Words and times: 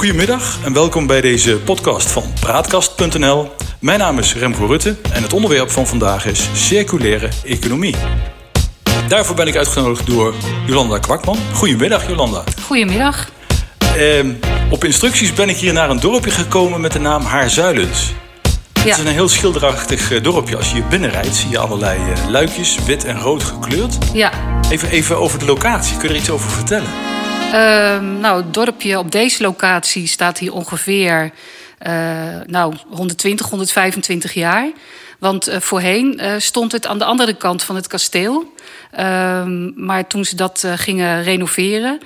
Goedemiddag 0.00 0.58
en 0.64 0.72
welkom 0.72 1.06
bij 1.06 1.20
deze 1.20 1.56
podcast 1.56 2.10
van 2.10 2.22
Praatkast.nl. 2.40 3.50
Mijn 3.80 3.98
naam 3.98 4.18
is 4.18 4.34
Remco 4.34 4.66
Rutte 4.66 4.96
en 5.12 5.22
het 5.22 5.32
onderwerp 5.32 5.70
van 5.70 5.86
vandaag 5.86 6.26
is 6.26 6.48
circulaire 6.54 7.28
economie. 7.44 7.94
Daarvoor 9.08 9.36
ben 9.36 9.46
ik 9.46 9.56
uitgenodigd 9.56 10.06
door 10.06 10.34
Jolanda 10.66 10.98
Kwakman. 10.98 11.38
Goedemiddag 11.52 12.08
Jolanda. 12.08 12.44
Goedemiddag. 12.62 13.30
Ehm, 13.96 14.32
op 14.70 14.84
instructies 14.84 15.32
ben 15.32 15.48
ik 15.48 15.56
hier 15.56 15.72
naar 15.72 15.90
een 15.90 16.00
dorpje 16.00 16.30
gekomen 16.30 16.80
met 16.80 16.92
de 16.92 17.00
naam 17.00 17.22
Haarzuilens. 17.22 18.12
Het 18.72 18.86
is 18.86 18.98
een 18.98 19.06
heel 19.06 19.28
schilderachtig 19.28 20.12
eh, 20.12 20.22
dorpje. 20.22 20.56
Als 20.56 20.68
je 20.68 20.74
hier 20.74 20.86
binnenrijdt 20.86 21.36
zie 21.36 21.50
je 21.50 21.58
allerlei 21.58 21.98
eh, 21.98 22.28
luikjes, 22.28 22.78
wit 22.86 23.04
en 23.04 23.20
rood 23.20 23.42
gekleurd. 23.42 23.98
Ja, 24.12 24.32
Even, 24.70 24.90
even 24.90 25.18
over 25.18 25.38
de 25.38 25.44
locatie. 25.44 25.96
Kun 25.96 26.08
je 26.08 26.14
er 26.14 26.20
iets 26.20 26.30
over 26.30 26.50
vertellen? 26.50 26.88
Ehm, 27.52 28.20
nou, 28.20 28.42
het 28.42 28.54
dorpje 28.54 28.98
op 28.98 29.12
deze 29.12 29.42
locatie 29.42 30.06
staat 30.06 30.38
hier 30.38 30.52
ongeveer 30.52 31.30
eh, 31.78 31.92
nou, 32.46 32.74
120, 32.88 33.48
125 33.48 34.34
jaar. 34.34 34.70
Want 35.18 35.46
eh, 35.46 35.60
voorheen 35.60 36.18
eh, 36.18 36.32
stond 36.38 36.72
het 36.72 36.86
aan 36.86 36.98
de 36.98 37.04
andere 37.04 37.34
kant 37.34 37.62
van 37.62 37.74
het 37.74 37.86
kasteel. 37.86 38.54
Ehm, 38.90 39.84
maar 39.84 40.06
toen 40.06 40.24
ze 40.24 40.36
dat 40.36 40.66
gingen 40.74 41.22
renoveren, 41.22 42.00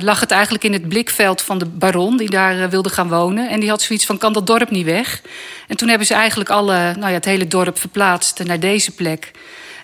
lag 0.00 0.20
het 0.20 0.30
eigenlijk 0.30 0.64
in 0.64 0.72
het 0.72 0.88
blikveld 0.88 1.42
van 1.42 1.58
de 1.58 1.66
baron 1.66 2.16
die 2.16 2.30
daar 2.30 2.70
wilde 2.70 2.88
gaan 2.88 3.08
wonen. 3.08 3.48
En 3.48 3.60
die 3.60 3.68
had 3.68 3.82
zoiets 3.82 4.06
van: 4.06 4.18
kan 4.18 4.32
dat 4.32 4.46
dorp 4.46 4.70
niet 4.70 4.84
weg? 4.84 5.22
En 5.68 5.76
toen 5.76 5.88
hebben 5.88 6.06
ze 6.06 6.14
eigenlijk 6.14 6.50
alle, 6.50 6.76
nou 6.76 7.06
ja, 7.08 7.14
het 7.14 7.24
hele 7.24 7.48
dorp 7.48 7.78
verplaatst 7.78 8.44
naar 8.44 8.60
deze 8.60 8.90
plek. 8.90 9.30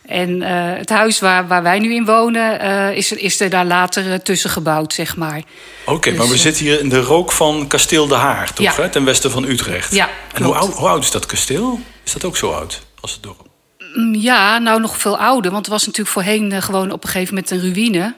En 0.07 0.43
eh, 0.43 0.79
het 0.79 0.91
huis 0.91 1.19
waar, 1.19 1.47
waar 1.47 1.63
wij 1.63 1.79
nu 1.79 1.95
in 1.95 2.05
wonen, 2.05 2.61
eh, 2.61 2.97
is, 2.97 3.11
er, 3.11 3.19
is 3.19 3.41
er 3.41 3.51
daar 3.51 3.65
later 3.65 4.13
eh, 4.13 4.19
tussen 4.19 4.51
gebouwd, 4.51 4.93
zeg 4.93 5.17
maar. 5.17 5.43
Oké, 5.87 6.11
maar 6.11 6.21
Dus, 6.21 6.31
we 6.31 6.39
zitten 6.39 6.65
hier 6.65 6.81
in 6.81 6.89
de 6.89 7.01
rook 7.01 7.33
van 7.33 7.67
kasteel 7.67 8.07
De 8.07 8.15
Haar, 8.15 8.53
toch? 8.53 8.65
Ja. 8.65 8.83
Hè? 8.83 8.89
Ten 8.89 9.05
westen 9.05 9.31
van 9.31 9.45
Utrecht. 9.45 9.95
Ja, 9.95 10.09
En 10.35 10.43
hoe 10.43 10.55
oud, 10.55 10.75
hoe 10.75 10.89
oud 10.89 11.03
is 11.03 11.11
dat 11.11 11.27
kasteel? 11.27 11.81
Is 12.05 12.13
dat 12.13 12.25
ook 12.25 12.37
zo 12.37 12.51
oud 12.51 12.83
als 13.01 13.13
het 13.13 13.23
dorp? 13.23 13.47
Mm, 13.95 14.15
Ja, 14.15 14.59
nou 14.59 14.81
nog 14.81 14.97
veel 14.99 15.19
ouder. 15.19 15.51
Want 15.51 15.65
het 15.65 15.75
was 15.75 15.87
natuurlijk 15.87 16.15
voorheen 16.15 16.63
gewoon 16.63 16.93
op 16.93 17.05
een 17.05 17.11
gegeven 17.11 17.35
moment 17.35 17.51
een 17.53 17.61
ruïne. 17.75 18.15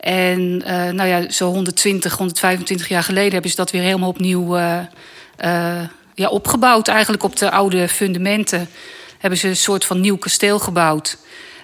En 0.00 0.56
nou 0.96 1.04
ja, 1.04 1.30
zo 1.30 1.46
120, 1.46 2.16
125 2.16 2.88
jaar 2.88 3.02
geleden 3.02 3.32
hebben 3.32 3.50
ze 3.50 3.56
dat 3.56 3.70
weer 3.70 3.82
helemaal 3.82 4.08
opnieuw 4.08 4.56
ja, 6.14 6.28
opgebouwd. 6.28 6.88
Eigenlijk 6.88 7.22
op 7.22 7.36
de 7.36 7.50
oude 7.50 7.88
fundamenten 7.88 8.68
hebben 9.22 9.38
ze 9.38 9.48
een 9.48 9.56
soort 9.56 9.84
van 9.84 10.00
nieuw 10.00 10.16
kasteel 10.16 10.58
gebouwd. 10.58 11.18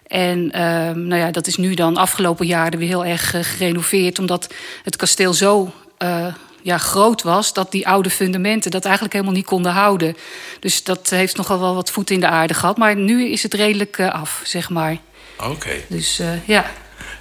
En 0.06 0.50
ehm, 0.52 1.06
nou 1.06 1.20
ja, 1.20 1.30
dat 1.30 1.46
is 1.46 1.56
nu 1.56 1.74
dan 1.74 1.96
afgelopen 1.96 2.46
jaren 2.46 2.78
weer 2.78 2.88
heel 2.88 3.04
erg 3.04 3.34
eh, 3.34 3.40
gerenoveerd. 3.42 4.18
Omdat 4.18 4.54
het 4.84 4.96
kasteel 4.96 5.32
zo 5.32 5.72
eh, 5.98 6.26
ja, 6.62 6.78
groot 6.78 7.22
was 7.22 7.52
dat 7.52 7.72
die 7.72 7.88
oude 7.88 8.10
fundamenten 8.10 8.70
dat 8.70 8.84
eigenlijk 8.84 9.14
helemaal 9.14 9.34
niet 9.34 9.44
konden 9.44 9.72
houden. 9.72 10.16
Dus 10.60 10.84
dat 10.84 11.10
heeft 11.10 11.36
nogal 11.36 11.60
wel 11.60 11.74
wat 11.74 11.90
voet 11.90 12.10
in 12.10 12.20
de 12.20 12.28
aarde 12.28 12.54
gehad. 12.54 12.76
Maar 12.76 12.96
nu 12.96 13.30
is 13.30 13.42
het 13.42 13.54
redelijk 13.54 13.98
eh, 13.98 14.12
af, 14.12 14.40
zeg 14.44 14.70
maar. 14.70 14.96
Oké. 15.44 15.70
Dus 15.88 16.20
ja. 16.44 16.70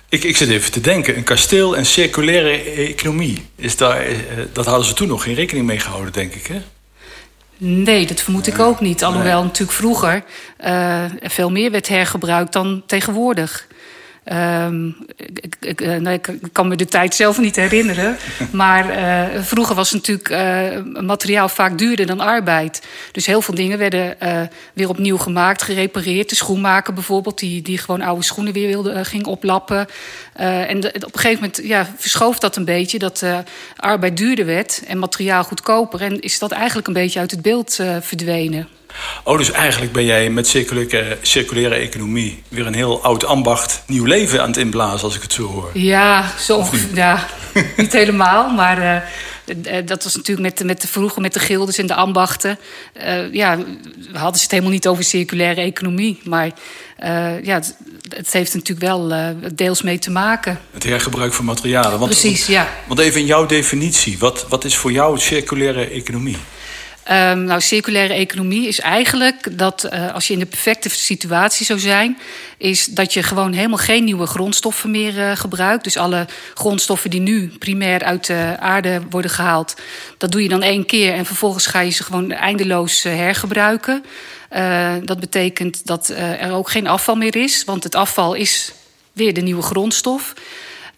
Ik, 0.09 0.23
ik 0.23 0.37
zit 0.37 0.49
even 0.49 0.71
te 0.71 0.81
denken. 0.81 1.17
Een 1.17 1.23
kasteel 1.23 1.77
en 1.77 1.85
circulaire 1.85 2.61
economie. 2.73 3.45
Is 3.55 3.75
daar, 3.75 4.05
dat 4.53 4.65
hadden 4.65 4.85
ze 4.85 4.93
toen 4.93 5.07
nog 5.07 5.23
geen 5.23 5.35
rekening 5.35 5.65
mee 5.65 5.79
gehouden, 5.79 6.13
denk 6.13 6.33
ik, 6.33 6.47
hè? 6.47 6.61
Nee, 7.57 8.07
dat 8.07 8.21
vermoed 8.21 8.47
ik 8.47 8.59
ook 8.59 8.79
niet. 8.79 9.03
Alhoewel 9.03 9.43
natuurlijk 9.43 9.77
vroeger 9.77 10.23
er 10.57 11.29
veel 11.29 11.51
meer 11.51 11.71
werd 11.71 11.87
hergebruikt 11.87 12.53
dan 12.53 12.83
tegenwoordig. 12.85 13.67
Ehm, 14.27 14.87
ik, 15.15 15.55
ik, 15.59 15.79
nou, 15.79 16.09
ik 16.09 16.27
ik 16.27 16.49
kan 16.51 16.67
me 16.67 16.75
de 16.75 16.85
tijd 16.85 17.15
zelf 17.15 17.37
niet 17.39 17.55
herinneren. 17.55 18.17
Maar 18.51 18.89
eh, 18.89 19.41
vroeger 19.43 19.75
was 19.75 19.91
natuurlijk 19.91 20.29
eh, 20.29 21.01
materiaal 21.01 21.49
vaak 21.49 21.77
duurder 21.77 22.05
dan 22.05 22.19
arbeid. 22.19 22.81
Dus 23.11 23.25
heel 23.25 23.41
veel 23.41 23.55
dingen 23.55 23.77
werden 23.77 24.19
eh, 24.19 24.41
weer 24.73 24.89
opnieuw 24.89 25.17
gemaakt, 25.17 25.61
gerepareerd. 25.61 26.29
De 26.29 26.35
schoenmaker 26.35 26.93
bijvoorbeeld, 26.93 27.39
die, 27.39 27.61
die 27.61 27.77
gewoon 27.77 28.01
oude 28.01 28.23
schoenen 28.23 28.53
weer 28.53 28.67
wilde, 28.67 29.05
ging 29.05 29.25
oplappen. 29.25 29.87
En 30.33 30.79
de- 30.79 30.93
op 30.95 31.13
een 31.13 31.19
gegeven 31.19 31.39
moment 31.41 31.59
ja, 31.63 31.87
verschoof 31.97 32.39
dat 32.39 32.55
een 32.55 32.65
beetje, 32.65 32.99
dat 32.99 33.23
arbeid 33.75 34.17
duurder 34.17 34.45
werd 34.45 34.81
en 34.87 34.99
materiaal 34.99 35.43
goedkoper. 35.43 36.01
En 36.01 36.19
is 36.19 36.39
dat 36.39 36.51
eigenlijk 36.51 36.87
een 36.87 36.93
beetje 36.93 37.19
uit 37.19 37.31
het 37.31 37.41
beeld 37.41 37.79
verdwenen. 38.01 38.67
Oh, 39.23 39.37
dus 39.37 39.51
eigenlijk 39.51 39.91
ben 39.91 40.05
jij 40.05 40.29
met 40.29 40.47
circulaire, 40.47 41.17
circulaire 41.21 41.75
economie... 41.75 42.43
weer 42.47 42.65
een 42.67 42.73
heel 42.75 43.03
oud 43.03 43.25
ambacht 43.25 43.83
nieuw 43.87 44.05
leven 44.05 44.41
aan 44.41 44.47
het 44.47 44.57
inblazen, 44.57 45.03
als 45.05 45.15
ik 45.15 45.21
het 45.21 45.33
zo 45.33 45.43
hoor. 45.43 45.69
Ja, 45.73 46.31
zo. 46.39 46.65
Ja, 46.93 47.27
niet 47.77 47.93
helemaal, 47.93 48.49
maar 48.49 48.77
eh, 48.77 49.77
eh, 49.77 49.85
dat 49.87 50.03
was 50.03 50.15
natuurlijk 50.15 50.47
met, 50.47 50.57
de- 50.57 50.65
met 50.65 50.81
de 50.81 50.87
vroeger 50.87 51.21
met 51.21 51.33
de 51.33 51.39
gildes 51.39 51.77
en 51.77 51.87
de 51.87 51.93
ambachten. 51.95 52.59
Eh, 52.93 53.33
ja, 53.33 53.57
we 54.11 54.17
hadden 54.17 54.35
ze 54.37 54.41
het 54.41 54.51
helemaal 54.51 54.71
niet 54.71 54.87
over 54.87 55.03
circulaire 55.03 55.61
economie. 55.61 56.19
Maar 56.23 56.51
ja, 57.43 57.53
het, 57.53 57.75
het 58.15 58.33
heeft 58.33 58.53
natuurlijk 58.53 58.87
wel 58.87 59.13
deels 59.53 59.81
mee 59.81 59.99
te 59.99 60.11
maken. 60.11 60.59
Het 60.71 60.83
hergebruik 60.83 61.33
van 61.33 61.45
materialen. 61.45 61.99
Want, 61.99 62.11
Precies, 62.11 62.45
ja. 62.47 62.67
Want 62.87 62.99
even 62.99 63.19
in 63.19 63.25
jouw 63.25 63.45
definitie. 63.45 64.17
Wat, 64.19 64.45
wat 64.49 64.65
is 64.65 64.75
voor 64.75 64.91
jou 64.91 65.19
circulaire 65.19 65.89
economie? 65.89 66.37
Ehm, 67.07 67.43
nou, 67.43 67.61
circulaire 67.61 68.13
economie 68.13 68.67
is 68.67 68.79
eigenlijk 68.79 69.57
dat 69.57 69.83
eh, 69.83 70.13
als 70.13 70.27
je 70.27 70.33
in 70.33 70.39
de 70.39 70.45
perfecte 70.45 70.89
situatie 70.89 71.65
zou 71.65 71.79
zijn, 71.79 72.17
is 72.57 72.85
dat 72.85 73.13
je 73.13 73.23
gewoon 73.23 73.53
helemaal 73.53 73.77
geen 73.77 74.03
nieuwe 74.03 74.25
grondstoffen 74.25 74.91
meer 74.91 75.19
eh, 75.19 75.35
gebruikt. 75.35 75.83
Dus 75.83 75.97
alle 75.97 76.25
grondstoffen 76.53 77.09
die 77.09 77.19
nu 77.19 77.47
primair 77.59 78.03
uit 78.03 78.25
de 78.25 78.55
aarde 78.59 79.01
worden 79.09 79.31
gehaald, 79.31 79.75
dat 80.17 80.31
doe 80.31 80.43
je 80.43 80.49
dan 80.49 80.61
één 80.61 80.85
keer 80.85 81.13
en 81.13 81.25
vervolgens 81.25 81.65
ga 81.65 81.79
je 81.79 81.91
ze 81.91 82.03
gewoon 82.03 82.31
eindeloos 82.31 83.05
eh, 83.05 83.15
hergebruiken. 83.15 84.03
Dat 85.03 85.19
betekent 85.19 85.85
dat 85.85 86.07
er 86.39 86.51
ook 86.51 86.69
geen 86.69 86.87
afval 86.87 87.15
meer 87.15 87.35
is, 87.35 87.63
want 87.63 87.83
het 87.83 87.95
afval 87.95 88.33
is 88.33 88.71
weer 89.13 89.33
de 89.33 89.41
nieuwe 89.41 89.61
grondstof. 89.61 90.33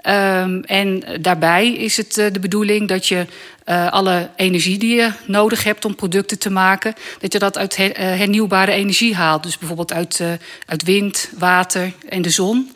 Ehm, 0.02 0.60
en 0.66 1.04
daarbij 1.22 1.74
is 1.74 1.98
het 1.98 2.18
eh, 2.18 2.32
de 2.32 2.40
bedoeling 2.40 2.88
dat 2.88 3.08
je 3.08 3.26
eh, 3.64 3.92
alle 3.92 4.30
energie 4.36 4.78
die 4.78 4.96
je 4.96 5.12
nodig 5.26 5.64
hebt 5.64 5.86
om 5.86 5.96
producten 5.96 6.40
te 6.40 6.50
maken, 6.50 6.94
dat 7.20 7.34
je 7.34 7.40
dat 7.40 7.58
uit 7.58 7.76
eh, 7.76 7.92
hernieuwbare 7.96 8.72
energie 8.72 9.16
haalt. 9.16 9.44
Dus 9.44 9.58
bijvoorbeeld 9.58 9.94
uit, 9.94 10.22
uit 10.66 10.84
wind, 10.84 11.30
water 11.38 11.92
en 12.10 12.22
de 12.22 12.30
zon. 12.30 12.72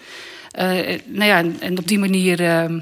Nou 1.05 1.25
ja, 1.25 1.43
en- 1.59 1.77
op 1.77 1.87
die 1.87 1.99
manier 1.99 2.41
ehm, 2.43 2.79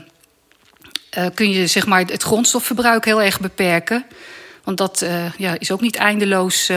eh, 1.10 1.26
kun 1.34 1.52
je 1.52 1.68
zeg 1.68 1.86
maar, 1.86 2.00
het 2.00 2.24
grondstofverbruik 2.24 3.06
heel 3.06 3.22
erg 3.22 3.40
beperken. 3.40 4.06
Want 4.64 4.78
dat 4.78 5.06
ja, 5.38 5.56
is 5.60 5.72
ook 5.72 5.82
niet 5.82 5.96
eindeloos 5.96 6.70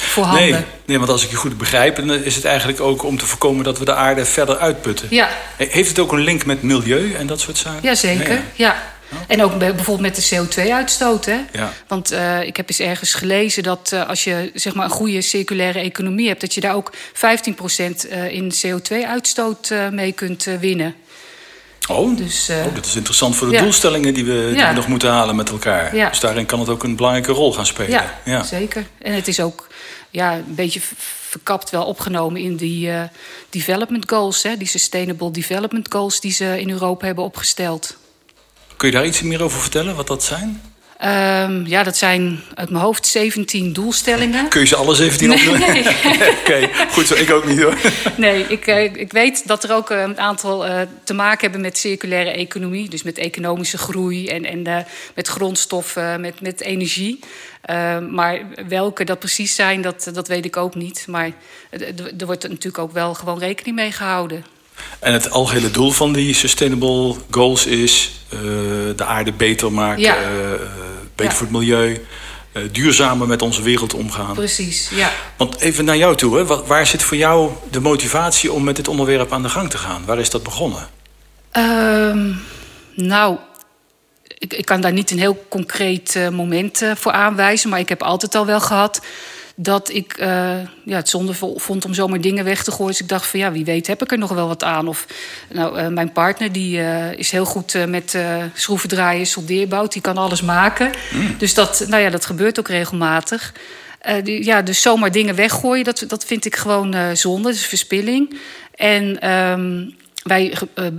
voorhanden. 0.00 0.50
Nee, 0.50 0.64
nee, 0.86 0.98
want 0.98 1.10
als 1.10 1.24
ik 1.24 1.30
je 1.30 1.36
goed 1.36 1.58
begrijp... 1.58 1.96
dan 1.96 2.10
is 2.12 2.34
het 2.34 2.44
eigenlijk 2.44 2.80
ook 2.80 3.02
om 3.04 3.18
te 3.18 3.26
voorkomen 3.26 3.64
dat 3.64 3.78
we 3.78 3.84
de 3.84 3.94
aarde 3.94 4.24
verder 4.24 4.58
uitputten. 4.58 5.06
Ja, 5.10 5.28
He- 5.56 5.66
Heeft 5.70 5.88
het 5.88 5.98
ook 5.98 6.12
een 6.12 6.20
link 6.20 6.44
met 6.44 6.62
milieu 6.62 7.14
en 7.14 7.26
dat 7.26 7.40
soort 7.40 7.58
zaken? 7.58 7.82
Jazeker, 7.82 8.34
Ja, 8.34 8.42
ja. 8.54 8.94
En 9.26 9.42
ook 9.42 9.58
bij- 9.58 9.74
bijvoorbeeld 9.74 10.14
met 10.16 10.28
de 10.28 10.36
CO2-uitstoot. 10.36 11.24
Hè? 11.24 11.38
Ja. 11.52 11.72
Want 11.88 12.10
eh, 12.12 12.42
ik 12.42 12.56
heb 12.56 12.68
eens 12.68 12.78
ergens 12.80 13.14
gelezen 13.14 13.62
dat 13.62 13.90
eh, 13.92 14.08
als 14.08 14.24
je 14.24 14.50
zeg 14.54 14.74
maar, 14.74 14.84
een 14.84 14.90
goede 14.90 15.20
circulaire 15.20 15.78
economie 15.80 16.28
hebt, 16.28 16.40
dat 16.40 16.54
je 16.54 16.60
daar 16.60 16.74
ook 16.74 16.92
15% 17.12 18.08
eh, 18.10 18.30
in 18.32 18.52
CO2-uitstoot 18.66 19.70
eh, 19.70 19.88
mee 19.88 20.12
kunt 20.12 20.46
winnen. 20.60 20.94
Oh, 21.88 22.16
Dus, 22.16 22.48
oh, 22.50 22.74
dat 22.74 22.86
is 22.86 22.96
interessant 22.96 23.36
voor 23.36 23.46
de 23.48 23.52
ja. 23.54 23.60
doelstellingen 23.62 24.14
die 24.14 24.24
we, 24.24 24.46
die 24.48 24.56
Ja. 24.56 24.68
we 24.68 24.74
nog 24.74 24.88
moeten 24.88 25.10
halen 25.10 25.36
met 25.36 25.50
elkaar. 25.50 25.96
Ja. 25.96 26.08
Dus 26.08 26.20
daarin 26.20 26.46
kan 26.46 26.60
het 26.60 26.68
ook 26.68 26.82
een 26.82 26.96
belangrijke 26.96 27.32
rol 27.32 27.52
gaan 27.52 27.66
spelen. 27.66 28.04
ja, 28.24 28.42
zeker. 28.42 28.86
En 29.02 29.12
het 29.14 29.28
is 29.28 29.40
ook 29.40 29.65
ja, 30.16 30.34
een 30.34 30.54
beetje 30.54 30.80
verkapt 30.80 31.70
wel 31.70 31.84
opgenomen 31.84 32.40
in 32.40 32.56
die 32.56 32.90
eh, 32.90 33.02
development 33.50 34.10
goals, 34.10 34.42
hè? 34.42 34.56
die 34.56 34.66
sustainable 34.66 35.30
development 35.30 35.92
goals 35.92 36.20
die 36.20 36.32
ze 36.32 36.60
in 36.60 36.70
Europa 36.70 37.06
hebben 37.06 37.24
opgesteld. 37.24 37.96
Kun 38.76 38.88
je 38.88 38.94
daar 38.94 39.06
iets 39.06 39.22
meer 39.22 39.42
over 39.42 39.60
vertellen, 39.60 39.96
wat 39.96 40.06
dat 40.06 40.24
zijn? 40.24 40.62
Ehm, 40.98 41.66
ja, 41.66 41.82
dat 41.82 41.96
zijn 41.96 42.40
uit 42.54 42.70
mijn 42.70 42.84
hoofd 42.84 43.06
17 43.06 43.72
doelstellingen. 43.72 44.48
Kun 44.48 44.60
je 44.60 44.66
ze 44.66 44.76
alle 44.76 44.94
17 44.94 45.32
opnoemen? 45.32 45.60
Nee. 45.60 45.84
Oké, 46.40 46.68
goed 46.90 47.06
zo. 47.06 47.14
Ik 47.14 47.30
ook 47.30 47.46
niet 47.46 47.62
hoor. 47.62 47.76
Nee, 48.16 48.44
ik, 48.48 48.66
eh, 48.66 48.84
ik 48.84 49.12
weet 49.12 49.46
dat 49.46 49.64
er 49.64 49.74
ook 49.74 49.90
eh, 49.90 50.00
een 50.00 50.18
aantal 50.18 50.66
eh, 50.66 50.80
te 51.04 51.14
maken 51.14 51.40
hebben 51.40 51.60
met 51.60 51.78
circulaire 51.78 52.30
economie. 52.30 52.88
Dus 52.88 53.02
met 53.02 53.18
economische 53.18 53.78
groei 53.78 54.28
en, 54.28 54.44
en 54.44 54.86
met 55.14 55.28
grondstoffen, 55.28 56.20
met, 56.20 56.40
met 56.40 56.60
energie. 56.60 57.18
Eh, 57.66 57.98
maar 57.98 58.40
welke 58.68 59.04
dat 59.04 59.18
precies 59.18 59.54
zijn, 59.54 59.82
dat, 59.82 60.10
dat 60.12 60.28
weet 60.28 60.44
ik 60.44 60.56
ook 60.56 60.74
niet. 60.74 61.04
Maar 61.06 61.30
er 62.18 62.26
wordt 62.26 62.48
natuurlijk 62.48 62.78
ook 62.78 62.92
wel 62.92 63.14
gewoon 63.14 63.38
rekening 63.38 63.76
mee 63.76 63.92
gehouden. 63.92 64.44
En 64.98 65.12
het 65.12 65.30
algehele 65.30 65.70
doel 65.70 65.90
van 65.90 66.12
die 66.12 66.34
Sustainable 66.34 67.14
Goals 67.30 67.66
is 67.66 68.10
eh, 68.28 68.38
de 68.96 69.04
aarde 69.04 69.32
beter 69.32 69.72
maken, 69.72 70.02
Ja. 70.02 70.16
eh, 70.16 70.52
eh, 70.52 70.60
beter 71.14 71.32
Ja. 71.32 71.38
voor 71.38 71.46
het 71.46 71.56
milieu, 71.56 72.04
duurzamer 72.72 73.26
met 73.26 73.42
onze 73.42 73.62
wereld 73.62 73.94
omgaan. 73.94 74.34
Precies, 74.34 74.88
ja. 74.94 75.10
Want 75.36 75.60
even 75.60 75.84
naar 75.84 75.96
jou 75.96 76.16
toe, 76.16 76.36
hè. 76.36 76.46
Wa- 76.46 76.62
waar 76.62 76.86
zit 76.86 77.02
voor 77.02 77.16
jou 77.16 77.50
de 77.70 77.80
motivatie 77.80 78.52
om 78.52 78.64
met 78.64 78.76
dit 78.76 78.88
onderwerp 78.88 79.32
aan 79.32 79.42
de 79.42 79.48
gang 79.48 79.70
te 79.70 79.78
gaan? 79.78 80.04
Waar 80.04 80.18
is 80.18 80.30
dat 80.30 80.42
begonnen? 80.42 80.88
Ehm, 81.50 82.32
nou, 82.94 83.36
ik, 84.38 84.54
ik 84.54 84.64
kan 84.64 84.80
daar 84.80 84.92
niet 84.92 85.10
een 85.10 85.18
heel 85.18 85.46
concreet 85.48 86.18
moment 86.32 86.82
voor 86.94 87.12
aanwijzen, 87.12 87.70
maar 87.70 87.78
ik 87.78 87.88
heb 87.88 88.02
altijd 88.02 88.34
al 88.34 88.46
wel 88.46 88.60
gehad 88.60 89.00
dat 89.58 89.90
ik 89.92 90.18
uh, 90.18 90.26
ja, 90.84 90.96
het 90.96 91.08
zonde 91.08 91.34
vond 91.56 91.84
om 91.84 91.94
zomaar 91.94 92.20
dingen 92.20 92.44
weg 92.44 92.62
te 92.64 92.70
gooien. 92.70 92.90
Dus 92.90 93.00
ik 93.00 93.08
dacht 93.08 93.26
van 93.26 93.40
ja, 93.40 93.52
wie 93.52 93.64
weet 93.64 93.86
heb 93.86 94.02
ik 94.02 94.12
er 94.12 94.18
nog 94.18 94.30
wel 94.30 94.48
wat 94.48 94.64
aan. 94.64 94.88
Of 94.88 95.06
nou, 95.52 95.80
uh, 95.80 95.86
mijn 95.86 96.12
partner 96.12 96.52
die 96.52 96.78
uh, 96.78 97.12
is 97.12 97.30
heel 97.30 97.44
goed 97.44 97.86
met 97.88 98.18
schroeven 98.54 98.88
draaien, 98.88 99.26
soldeerbout. 99.26 99.92
Die 99.92 100.02
kan 100.02 100.16
alles 100.16 100.42
maken. 100.42 100.90
Mm. 101.12 101.34
Dus 101.38 101.54
dat, 101.54 101.84
nou 101.88 102.02
ja, 102.02 102.10
dat 102.10 102.26
gebeurt 102.26 102.58
ook 102.58 102.68
regelmatig. 102.68 103.52
Die, 104.22 104.44
ja, 104.44 104.62
dus 104.62 104.82
zomaar 104.82 105.12
dingen 105.12 105.34
weggooien, 105.34 105.84
dat, 105.84 106.04
dat 106.08 106.24
vind 106.24 106.44
ik 106.44 106.56
gewoon 106.56 107.16
zonde. 107.16 107.48
Dat 107.48 107.56
is 107.56 107.66
verspilling. 107.66 108.38
En 108.74 109.30
um, 109.30 109.94
wij 110.22 110.54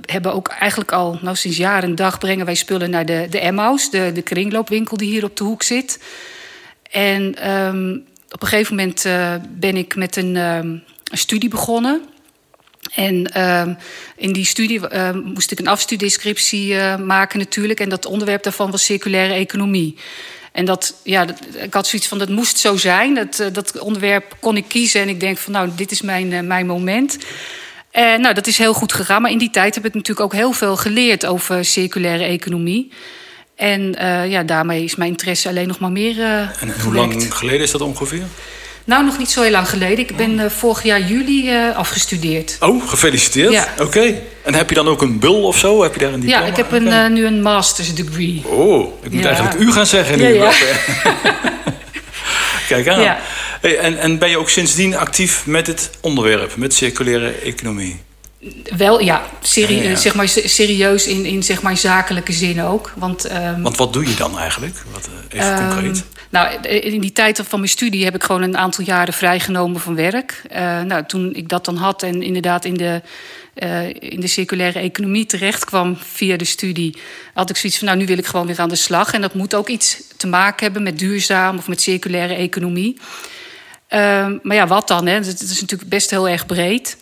hebben 0.06 0.34
ook 0.34 0.48
eigenlijk 0.48 0.92
al, 0.92 1.20
nou 1.22 1.36
sinds 1.36 1.58
jaar 1.58 1.84
en 1.84 1.96
dag 1.96 2.18
brengen 2.18 2.46
wij 2.46 2.56
spullen 2.56 2.90
naar 2.90 3.06
de, 3.06 3.28
de 3.30 3.40
Emmaus, 3.40 3.90
de, 3.90 4.12
de 4.14 4.22
kringloopwinkel 4.22 4.98
die 4.98 5.10
hier 5.10 5.24
op 5.24 5.38
de 5.38 5.44
hoek 5.44 5.64
zit. 5.64 6.00
En 6.92 7.52
um, 7.52 8.06
op 8.38 8.44
een 8.44 8.50
gegeven 8.50 8.76
moment 8.76 9.06
uh, 9.06 9.34
ben 9.50 9.76
ik 9.78 9.96
met 9.96 10.16
een, 10.16 10.36
een 10.36 10.84
studie 11.12 11.50
begonnen. 11.50 12.02
En 12.94 13.32
uh, 13.38 13.68
in 14.16 14.34
die 14.34 14.46
studie 14.46 14.82
moest 15.24 15.52
ik 15.52 15.60
een 15.60 15.68
afstudiescriptie 15.68 16.76
maken 16.98 17.40
natuurlijk. 17.40 17.80
En 17.80 17.90
dat 17.90 18.06
onderwerp 18.06 18.44
daarvan 18.44 18.72
was 18.72 18.86
circulaire 18.86 19.34
economie. 19.34 19.98
En 20.52 20.66
dat, 20.66 20.96
ja, 21.04 21.26
dat, 21.26 21.42
ik 21.62 21.74
had 21.74 21.88
zoiets 21.88 22.08
van, 22.08 22.18
dat 22.18 22.30
moest 22.30 22.58
zo 22.58 22.76
zijn. 22.76 23.14
Dat, 23.14 23.50
dat 23.54 23.80
onderwerp 23.80 24.38
kon 24.40 24.58
ik 24.58 24.66
kiezen 24.68 25.02
en 25.02 25.10
ik 25.10 25.20
denk 25.20 25.38
van, 25.38 25.54
nou, 25.54 25.70
dit 25.76 25.92
is 25.92 26.02
mijn, 26.02 26.48
mijn 26.48 26.66
moment. 26.66 27.18
En 27.92 28.22
nou, 28.22 28.34
dat 28.34 28.48
is 28.48 28.58
heel 28.58 28.74
goed 28.74 28.94
gegaan. 28.94 29.22
Maar 29.22 29.32
in 29.32 29.38
die 29.38 29.50
tijd 29.50 29.76
heb 29.76 29.86
ik 29.86 29.94
natuurlijk 29.94 30.26
ook 30.26 30.34
heel 30.34 30.52
veel 30.52 30.76
geleerd 30.76 31.26
over 31.26 31.66
circulaire 31.66 32.24
economie. 32.24 32.92
En 33.58 33.96
uh, 34.02 34.30
ja, 34.30 34.44
daarmee 34.44 34.84
is 34.84 34.96
mijn 34.96 35.10
interesse 35.10 35.50
alleen 35.50 35.68
nog 35.68 35.80
maar 35.80 35.92
meer. 35.92 36.18
Uh, 36.18 36.40
en 36.40 36.82
hoe 36.84 36.94
lang 36.94 37.34
geleden 37.34 37.62
is 37.62 37.72
dat 37.72 37.82
ongeveer? 37.82 38.24
Nou, 38.86 39.06
nog 39.06 39.18
niet 39.18 39.30
zo 39.30 39.42
heel 39.42 39.52
lang 39.52 39.70
geleden. 39.70 40.00
Ik 40.00 40.16
ben 40.16 40.40
uh, 40.40 40.46
vorig 40.50 40.84
jaar 40.84 41.02
juli 41.02 41.52
afgestudeerd. 41.76 42.58
Oh, 42.60 42.88
gefeliciteerd. 42.88 43.52
Ja. 43.52 43.68
Oké. 43.80 44.16
En 44.44 44.54
heb 44.54 44.70
je 44.70 44.76
dan 44.76 44.88
ook 44.88 45.02
een 45.02 45.20
bul 45.20 45.44
of 45.44 45.58
zo? 45.58 45.84
Heb 45.84 45.94
je 45.94 46.00
daar 46.00 46.14
een 46.14 46.20
diploma? 46.20 46.46
Ja, 46.46 46.52
ik 46.52 46.58
heb 46.58 46.72
een, 46.72 47.14
nu 47.14 47.26
een 47.26 47.42
master's 47.42 47.96
degree. 47.96 48.42
Oh, 48.46 49.04
ik 49.04 49.12
moet 49.12 49.26
eigenlijk 49.26 49.60
u 49.60 49.72
gaan 49.72 49.86
zeggen 49.86 50.18
nu. 50.18 50.34
Ja, 50.34 50.52
Kijk 52.68 52.88
aan. 52.88 53.18
Hey, 53.62 53.78
en, 53.78 54.00
en 54.00 54.18
ben 54.18 54.30
je 54.30 54.38
ook 54.38 54.50
sindsdien 54.50 54.96
actief 54.96 55.46
met 55.46 55.68
het 55.68 55.90
onderwerp, 56.02 56.56
met 56.56 56.74
circulaire 56.74 57.32
economie? 57.32 58.00
Wel, 58.78 59.02
ja, 59.02 59.22
Zeg 59.96 60.16
maar, 60.16 60.28
serieus 60.28 61.08
in, 61.08 61.26
in 61.26 61.44
zeg 61.44 61.62
maar, 61.62 61.78
zakelijke 61.78 62.32
zin 62.32 62.62
ook. 62.62 62.94
Want, 62.96 63.32
um, 63.32 63.62
Want 63.62 63.78
wat 63.78 63.94
doe 63.94 64.08
je 64.08 64.16
dan 64.16 64.40
eigenlijk? 64.40 64.76
Wat, 64.92 65.10
eh, 65.30 65.40
even 65.40 65.64
um, 65.64 65.70
concreet. 65.70 66.06
Nou, 66.30 66.62
in 66.68 67.02
die 67.02 67.12
tijd 67.12 67.42
van 67.48 67.60
mijn 67.60 67.72
studie 67.72 68.04
heb 68.04 68.16
ik 68.16 68.24
gewoon 68.24 68.42
een 68.42 68.58
aantal 68.58 68.84
jaren 68.84 69.14
vrijgenomen 69.14 69.82
van 69.82 69.96
werk. 69.96 70.42
Uh, 70.52 70.82
nou, 70.82 71.06
toen 71.06 71.34
ik 71.34 71.50
dat 71.50 71.66
dan 71.66 71.76
had 71.76 72.04
en 72.04 72.22
inderdaad 72.24 72.66
in 72.66 72.74
de, 72.74 73.02
uh, 73.56 73.88
in 73.90 74.20
de 74.20 74.28
circulaire 74.28 74.80
economie 74.80 75.26
terecht 75.26 75.66
kwam 75.66 75.98
via 75.98 76.38
de 76.38 76.46
studie, 76.46 76.98
had 77.34 77.50
ik 77.50 77.58
zoiets 77.58 77.80
van, 77.80 77.88
nou, 77.88 78.00
nu 78.00 78.06
wil 78.06 78.18
ik 78.18 78.26
gewoon 78.26 78.48
weer 78.48 78.60
aan 78.60 78.70
de 78.70 78.76
slag. 78.76 79.14
En 79.14 79.22
dat 79.22 79.34
moet 79.34 79.56
ook 79.56 79.68
iets 79.68 80.02
te 80.18 80.28
maken 80.28 80.64
hebben 80.64 80.84
met 80.84 81.00
duurzaam 81.00 81.58
of 81.58 81.68
met 81.68 81.82
circulaire 81.82 82.34
economie. 82.34 82.98
Uh, 83.90 84.28
maar 84.42 84.56
ja, 84.56 84.68
wat 84.68 84.88
dan? 84.88 85.06
Hè? 85.06 85.14
Het 85.14 85.42
is 85.42 85.62
natuurlijk 85.62 85.90
best 85.90 86.10
heel 86.10 86.30
erg 86.30 86.46
breed. 86.46 86.98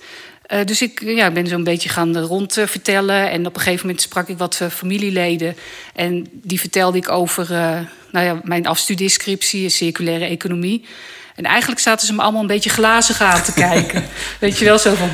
Uh, 0.53 0.59
dus 0.65 0.81
ik 0.81 1.01
ja, 1.01 1.31
ben 1.31 1.47
zo'n 1.47 1.63
beetje 1.63 1.89
gaan 1.89 2.18
rond 2.18 2.57
uh, 2.57 2.65
vertellen. 2.65 3.30
En 3.30 3.45
op 3.45 3.56
een 3.56 3.62
gegeven 3.62 3.86
moment 3.86 4.03
sprak 4.03 4.27
ik 4.27 4.38
wat 4.38 4.59
uh, 4.62 4.69
familieleden. 4.69 5.56
En 5.94 6.27
die 6.31 6.59
vertelde 6.59 6.97
ik 6.97 7.09
over 7.09 7.47
nou 8.12 8.25
ja, 8.25 8.42
mijn 8.44 8.68
afstudiescriptie, 8.68 9.69
circulaire 9.69 10.25
economie. 10.25 10.86
En 11.36 11.44
eigenlijk 11.44 11.81
zaten 11.81 12.07
ze 12.07 12.13
me 12.13 12.21
allemaal 12.21 12.42
een 12.42 12.47
beetje 12.47 12.69
glazig 12.69 13.21
aan 13.21 13.44
te 13.44 13.53
kijken. 13.53 14.06
Weet 14.39 14.57
je 14.57 14.65
wel, 14.65 14.80
zo 14.80 14.95
van... 14.95 15.09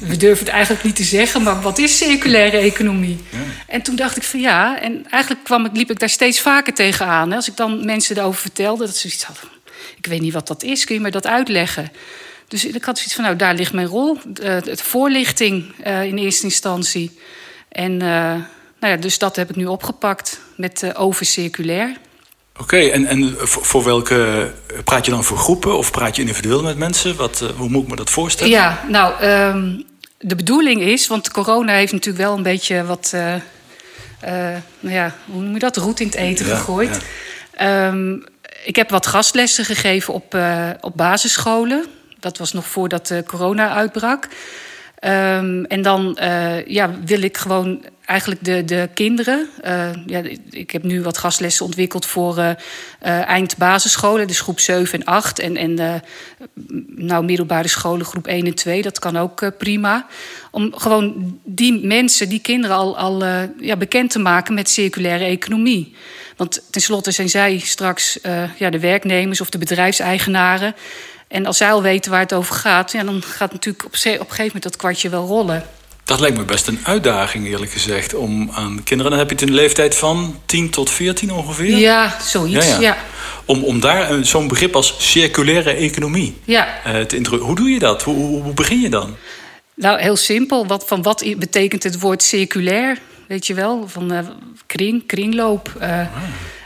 We 0.00 0.16
durven 0.16 0.44
het 0.44 0.54
eigenlijk 0.54 0.84
niet 0.84 0.96
te 0.96 1.04
zeggen, 1.04 1.42
maar 1.42 1.60
wat 1.60 1.78
is 1.78 1.96
circulaire 1.96 2.56
economie? 2.56 3.18
Ja. 3.30 3.38
En 3.66 3.82
toen 3.82 3.96
dacht 3.96 4.16
ik 4.16 4.22
van 4.22 4.40
ja, 4.40 4.80
en 4.80 5.06
eigenlijk 5.10 5.44
kwam 5.44 5.64
ik, 5.64 5.76
liep 5.76 5.90
ik 5.90 5.98
daar 5.98 6.08
steeds 6.08 6.40
vaker 6.40 6.74
tegenaan. 6.74 7.32
Als 7.32 7.48
ik 7.48 7.56
dan 7.56 7.84
mensen 7.84 8.16
erover 8.16 8.40
vertelde, 8.40 8.86
dat 8.86 8.96
ze 8.96 9.06
iets 9.06 9.22
hadden. 9.22 9.44
Ik 9.96 10.06
weet 10.06 10.20
niet 10.20 10.32
wat 10.32 10.46
dat 10.46 10.62
is, 10.62 10.84
kun 10.84 10.94
je 10.94 11.00
me 11.00 11.10
dat 11.10 11.26
uitleggen? 11.26 11.92
Dus 12.48 12.64
ik 12.64 12.84
had 12.84 12.96
zoiets 12.96 13.14
van, 13.14 13.24
nou, 13.24 13.36
daar 13.36 13.54
ligt 13.54 13.72
mijn 13.72 13.86
rol. 13.86 14.18
De, 14.26 14.62
voorlichting 14.74 15.64
uh, 15.86 16.04
in 16.04 16.18
eerste 16.18 16.44
instantie. 16.44 17.18
En 17.68 17.92
uh, 17.92 18.00
nou 18.80 18.92
ja, 18.92 18.96
dus 18.96 19.18
dat 19.18 19.36
heb 19.36 19.50
ik 19.50 19.56
nu 19.56 19.66
opgepakt 19.66 20.40
met 20.56 20.82
uh, 20.82 20.90
over 20.94 21.26
circulair. 21.26 21.96
Oké, 22.52 22.62
okay, 22.62 22.90
en, 22.90 23.06
en 23.06 23.34
voor 23.42 23.84
welke... 23.84 24.50
Praat 24.84 25.04
je 25.04 25.10
dan 25.10 25.24
voor 25.24 25.38
groepen 25.38 25.76
of 25.76 25.90
praat 25.90 26.16
je 26.16 26.22
individueel 26.22 26.62
met 26.62 26.76
mensen? 26.76 27.16
Wat, 27.16 27.44
hoe 27.56 27.68
moet 27.68 27.82
ik 27.82 27.88
me 27.88 27.96
dat 27.96 28.10
voorstellen? 28.10 28.52
Ja, 28.52 28.84
nou, 28.88 29.24
um, 29.24 29.84
de 30.18 30.36
bedoeling 30.36 30.80
is... 30.80 31.06
Want 31.06 31.30
corona 31.30 31.72
heeft 31.72 31.92
natuurlijk 31.92 32.24
wel 32.24 32.36
een 32.36 32.42
beetje 32.42 32.84
wat... 32.84 33.10
nou 34.80 34.94
ja, 34.94 35.14
hoe 35.24 35.42
noem 35.42 35.52
je 35.52 35.58
dat? 35.58 35.76
Roet 35.76 36.00
in 36.00 36.06
het 36.06 36.16
eten 36.16 36.46
ja, 36.46 36.56
gegooid. 36.56 37.00
Ja. 37.58 37.86
Um, 37.86 38.24
ik 38.64 38.76
heb 38.76 38.90
wat 38.90 39.06
gastlessen 39.06 39.64
gegeven 39.64 40.14
op, 40.14 40.38
op 40.80 40.96
basisscholen 40.96 41.86
dat 42.20 42.38
was 42.38 42.52
nog 42.52 42.66
voordat 42.66 43.12
corona 43.26 43.74
uitbrak. 43.74 44.28
Um, 45.04 45.64
en 45.64 45.82
dan 45.82 46.18
uh, 46.20 46.66
ja, 46.66 46.90
wil 47.04 47.22
ik 47.22 47.36
gewoon 47.36 47.84
eigenlijk 48.04 48.44
de, 48.44 48.64
de 48.64 48.88
kinderen. 48.94 49.48
Uh, 49.64 49.90
ja, 50.06 50.22
ik 50.50 50.70
heb 50.70 50.82
nu 50.82 51.02
wat 51.02 51.18
gastlessen 51.18 51.64
ontwikkeld 51.64 52.06
voor 52.06 52.38
uh, 52.38 52.54
eindbasisscholen, 53.00 54.26
dus 54.26 54.40
groep 54.40 54.60
7 54.60 54.98
en 55.00 55.04
8. 55.04 55.38
En, 55.38 55.56
en 55.56 56.02
nou, 56.86 57.24
middelbare 57.24 57.68
scholen, 57.68 58.06
groep 58.06 58.26
1 58.26 58.46
en 58.46 58.54
2, 58.54 58.82
dat 58.82 58.98
kan 58.98 59.16
ook 59.16 59.58
prima. 59.58 60.06
Om 60.50 60.72
gewoon 60.76 61.38
die 61.44 61.86
mensen, 61.86 62.28
die 62.28 62.40
kinderen 62.40 62.76
al, 62.76 62.98
al 62.98 63.24
ja, 63.60 63.76
bekend 63.76 64.10
te 64.10 64.18
maken 64.18 64.54
met 64.54 64.70
circulaire 64.70 65.24
economie. 65.24 65.94
Want 66.36 66.62
tenslotte 66.70 67.10
zijn 67.10 67.28
zij 67.28 67.58
straks 67.58 68.18
ja, 68.56 68.70
de 68.70 68.80
werknemers 68.80 69.40
of 69.40 69.50
de 69.50 69.58
bedrijfseigenaren. 69.58 70.74
En 71.28 71.46
als 71.46 71.56
zij 71.56 71.72
al 71.72 71.82
weten 71.82 72.10
waar 72.10 72.20
het 72.20 72.34
over 72.34 72.54
gaat, 72.54 72.92
ja, 72.92 73.04
dan 73.04 73.22
gaat 73.22 73.52
natuurlijk 73.52 73.84
op, 73.84 73.90
op 73.90 74.04
een 74.04 74.10
gegeven 74.10 74.44
moment 74.44 74.62
dat 74.62 74.76
kwartje 74.76 75.08
wel 75.08 75.26
rollen. 75.26 75.64
Dat 76.08 76.20
lijkt 76.20 76.36
me 76.36 76.44
best 76.44 76.66
een 76.66 76.80
uitdaging, 76.82 77.46
eerlijk 77.46 77.70
gezegd, 77.70 78.14
om 78.14 78.50
aan 78.50 78.82
kinderen. 78.84 79.10
Dan 79.10 79.20
heb 79.20 79.28
je 79.28 79.34
het 79.34 79.44
in 79.44 79.50
de 79.50 79.60
leeftijd 79.60 79.94
van 79.94 80.40
10 80.46 80.70
tot 80.70 80.90
14 80.90 81.32
ongeveer? 81.32 81.76
Ja, 81.76 82.16
zoiets. 82.20 82.68
Ja, 82.68 82.80
ja. 82.80 82.96
Om, 83.44 83.64
om 83.64 83.80
daar 83.80 84.24
zo'n 84.24 84.48
begrip 84.48 84.76
als 84.76 84.94
circulaire 84.98 85.70
economie 85.70 86.36
ja. 86.44 86.68
uh, 86.86 86.92
te 86.92 87.16
introduceren. 87.16 87.46
Hoe 87.46 87.56
doe 87.56 87.68
je 87.70 87.78
dat? 87.78 88.02
Hoe, 88.02 88.42
hoe, 88.42 88.52
begin 88.52 88.80
je 88.80 88.88
dan? 88.88 89.16
Nou, 89.74 90.00
heel 90.00 90.16
simpel. 90.16 90.66
Wat, 90.66 90.84
van 90.86 91.02
wat 91.02 91.34
betekent 91.38 91.82
het 91.82 92.00
woord 92.00 92.22
circulair? 92.22 92.98
Weet 93.26 93.46
je 93.46 93.54
wel? 93.54 93.88
Van 93.88 94.12
uh, 94.12 94.18
kring, 94.66 95.06
kringloop. 95.06 95.72
Uh. 95.80 96.00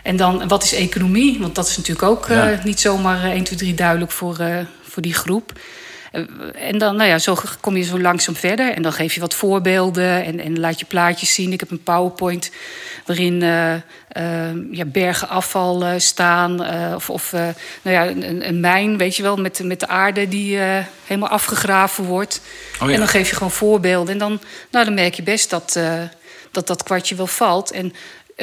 En 0.02 0.16
dan, 0.16 0.48
wat 0.48 0.62
is 0.62 0.74
economie? 0.74 1.40
Want 1.40 1.54
dat 1.54 1.68
is 1.68 1.76
natuurlijk 1.76 2.08
ook 2.08 2.28
ja. 2.28 2.52
uh, 2.52 2.64
niet 2.64 2.80
zomaar 2.80 3.24
1, 3.24 3.44
2, 3.44 3.58
3 3.58 3.74
duidelijk 3.74 4.10
voor, 4.10 4.40
uh, 4.40 4.58
voor 4.82 5.02
die 5.02 5.14
groep. 5.14 5.52
Uh, 6.12 6.24
en 6.54 6.78
dan, 6.78 6.96
nou 6.96 7.08
ja, 7.08 7.18
zo 7.18 7.36
kom 7.60 7.76
je 7.76 7.82
zo 7.82 8.00
langzaam 8.00 8.36
verder. 8.36 8.72
En 8.72 8.82
dan 8.82 8.92
geef 8.92 9.14
je 9.14 9.20
wat 9.20 9.34
voorbeelden 9.34 10.24
en, 10.24 10.40
en 10.40 10.60
laat 10.60 10.78
je 10.80 10.86
plaatjes 10.86 11.34
zien. 11.34 11.52
Ik 11.52 11.60
heb 11.60 11.70
een 11.70 11.82
PowerPoint 11.82 12.50
waarin 13.06 13.40
ja, 14.70 14.84
bergen 14.86 15.28
afval 15.28 16.00
staan. 16.00 16.60
of 16.94 17.10
of 17.10 17.32
nou 17.32 17.96
ja, 17.96 18.06
een, 18.06 18.48
een, 18.48 18.60
mijn, 18.60 18.98
weet 18.98 19.16
je 19.16 19.22
wel, 19.22 19.36
met, 19.36 19.62
met 19.62 19.80
de 19.80 19.88
aarde 19.88 20.28
die 20.28 20.58
helemaal 21.04 21.28
afgegraven 21.28 22.04
wordt. 22.04 22.40
Oh 22.80 22.88
ja. 22.88 22.94
En 22.94 22.98
dan 22.98 23.08
geef 23.08 23.28
je 23.28 23.34
gewoon 23.34 23.52
voorbeelden. 23.52 24.12
En 24.12 24.18
dan, 24.18 24.40
nou, 24.70 24.84
dan 24.84 24.94
merk 24.94 25.14
je 25.14 25.22
best 25.22 25.50
dat, 25.50 25.78
dat 26.50 26.66
dat 26.66 26.82
kwartje 26.82 27.14
wel 27.14 27.26
valt. 27.26 27.70
En 27.70 27.92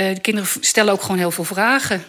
de 0.03 0.21
kinderen 0.21 0.49
stellen 0.61 0.93
ook 0.93 1.01
gewoon 1.01 1.17
heel 1.17 1.31
veel 1.31 1.43
vragen. 1.43 2.03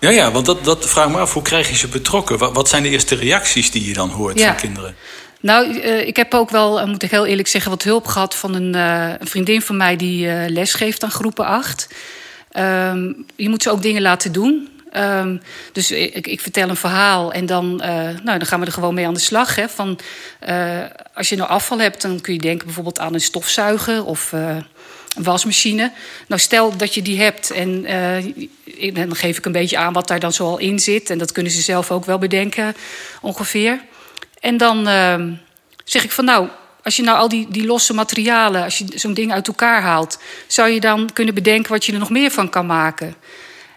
Ja, 0.00 0.10
ja, 0.10 0.30
want 0.30 0.46
dat, 0.46 0.64
dat 0.64 0.88
vraag 0.88 1.08
me 1.08 1.18
af. 1.18 1.32
Hoe 1.32 1.42
krijg 1.42 1.68
je 1.68 1.76
ze 1.76 1.88
betrokken? 1.88 2.38
Wat, 2.38 2.54
wat 2.54 2.68
zijn 2.68 2.82
de 2.82 2.88
eerste 2.88 3.14
reacties 3.14 3.70
die 3.70 3.86
je 3.86 3.92
dan 3.92 4.10
hoort 4.10 4.38
ja. 4.38 4.46
van 4.46 4.56
kinderen? 4.56 4.96
Nou, 5.40 5.74
uh, 5.74 6.06
ik 6.06 6.16
heb 6.16 6.34
ook 6.34 6.50
wel, 6.50 6.80
uh, 6.80 6.86
moet 6.86 7.02
ik 7.02 7.10
heel 7.10 7.26
eerlijk 7.26 7.48
zeggen, 7.48 7.70
wat 7.70 7.82
hulp 7.82 8.06
gehad 8.06 8.34
van 8.34 8.54
een, 8.54 8.74
een 8.74 9.26
vriendin 9.26 9.62
van 9.62 9.76
mij 9.76 9.96
die 9.96 10.50
les 10.50 10.74
geeft 10.74 11.02
aan 11.02 11.10
groepen 11.10 11.46
8. 11.46 11.88
Um, 12.56 13.26
je 13.36 13.48
moet 13.48 13.62
ze 13.62 13.70
ook 13.70 13.82
dingen 13.82 14.02
laten 14.02 14.32
doen. 14.32 14.68
Um, 14.96 15.40
dus 15.72 15.90
ik, 15.90 16.26
ik, 16.26 16.40
vertel 16.40 16.68
een 16.68 16.76
verhaal 16.76 17.32
en 17.32 17.46
dan, 17.46 17.76
nou, 17.76 18.38
dan 18.38 18.46
gaan 18.46 18.60
we 18.60 18.66
er 18.66 18.72
gewoon 18.72 18.94
mee 18.94 19.06
aan 19.06 19.14
de 19.14 19.20
slag. 19.20 19.56
Hè, 19.56 19.68
van, 19.68 19.98
als 21.14 21.28
je 21.28 21.36
nou 21.36 21.48
afval 21.48 21.78
hebt, 21.78 22.02
dan 22.02 22.20
kun 22.20 22.32
je 22.32 22.38
denken 22.38 22.66
bijvoorbeeld 22.66 22.98
aan 22.98 23.14
een 23.14 23.20
stofzuiger 23.20 24.04
of 24.04 24.32
wasmachine. 25.14 25.92
Nou, 26.26 26.40
stel 26.40 26.76
dat 26.76 26.94
je 26.94 27.02
die 27.02 27.20
hebt 27.20 27.50
en 27.50 27.86
uh, 28.80 28.94
dan 28.94 29.16
geef 29.16 29.38
ik 29.38 29.44
een 29.44 29.52
beetje 29.52 29.78
aan 29.78 29.92
wat 29.92 30.08
daar 30.08 30.20
dan 30.20 30.32
zoal 30.32 30.58
in 30.58 30.78
zit. 30.78 31.10
En 31.10 31.18
dat 31.18 31.32
kunnen 31.32 31.52
ze 31.52 31.60
zelf 31.60 31.90
ook 31.90 32.04
wel 32.04 32.18
bedenken, 32.18 32.76
ongeveer. 33.20 33.80
En 34.40 34.56
dan 34.56 34.88
uh, 34.88 35.22
zeg 35.84 36.04
ik 36.04 36.10
van 36.10 36.24
nou, 36.24 36.48
als 36.82 36.96
je 36.96 37.02
nou 37.02 37.18
al 37.18 37.28
die, 37.28 37.46
die 37.50 37.66
losse 37.66 37.94
materialen, 37.94 38.64
als 38.64 38.78
je 38.78 38.84
zo'n 38.94 39.14
ding 39.14 39.32
uit 39.32 39.48
elkaar 39.48 39.82
haalt, 39.82 40.18
zou 40.46 40.68
je 40.68 40.80
dan 40.80 41.10
kunnen 41.12 41.34
bedenken 41.34 41.72
wat 41.72 41.84
je 41.84 41.92
er 41.92 41.98
nog 41.98 42.10
meer 42.10 42.30
van 42.30 42.48
kan 42.48 42.66
maken? 42.66 43.14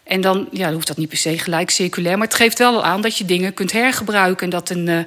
En 0.07 0.21
dan 0.21 0.47
ja, 0.51 0.73
hoeft 0.73 0.87
dat 0.87 0.97
niet 0.97 1.09
per 1.09 1.17
se 1.17 1.37
gelijk 1.37 1.69
circulair, 1.69 2.17
maar 2.17 2.27
het 2.27 2.35
geeft 2.35 2.57
wel 2.57 2.83
aan 2.83 3.01
dat 3.01 3.17
je 3.17 3.25
dingen 3.25 3.53
kunt 3.53 3.71
hergebruiken 3.71 4.43
en 4.43 4.49
dat 4.49 4.69
een, 4.69 4.87
uh, 4.87 4.99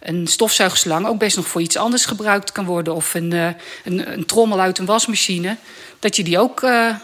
een 0.00 0.26
stofzuigslang 0.26 1.06
ook 1.06 1.18
best 1.18 1.36
nog 1.36 1.46
voor 1.46 1.60
iets 1.60 1.76
anders 1.76 2.04
gebruikt 2.04 2.52
kan 2.52 2.64
worden. 2.64 2.94
Of 2.94 3.14
een, 3.14 3.30
uh, 3.30 3.48
een, 3.84 4.12
een, 4.12 4.26
trommel 4.26 4.60
uit 4.60 4.78
een 4.78 4.86
wasmachine, 4.86 5.56
dat 5.98 6.16
je 6.16 6.24
die 6.24 6.38
ook 6.38 6.62
uh, 6.62 6.94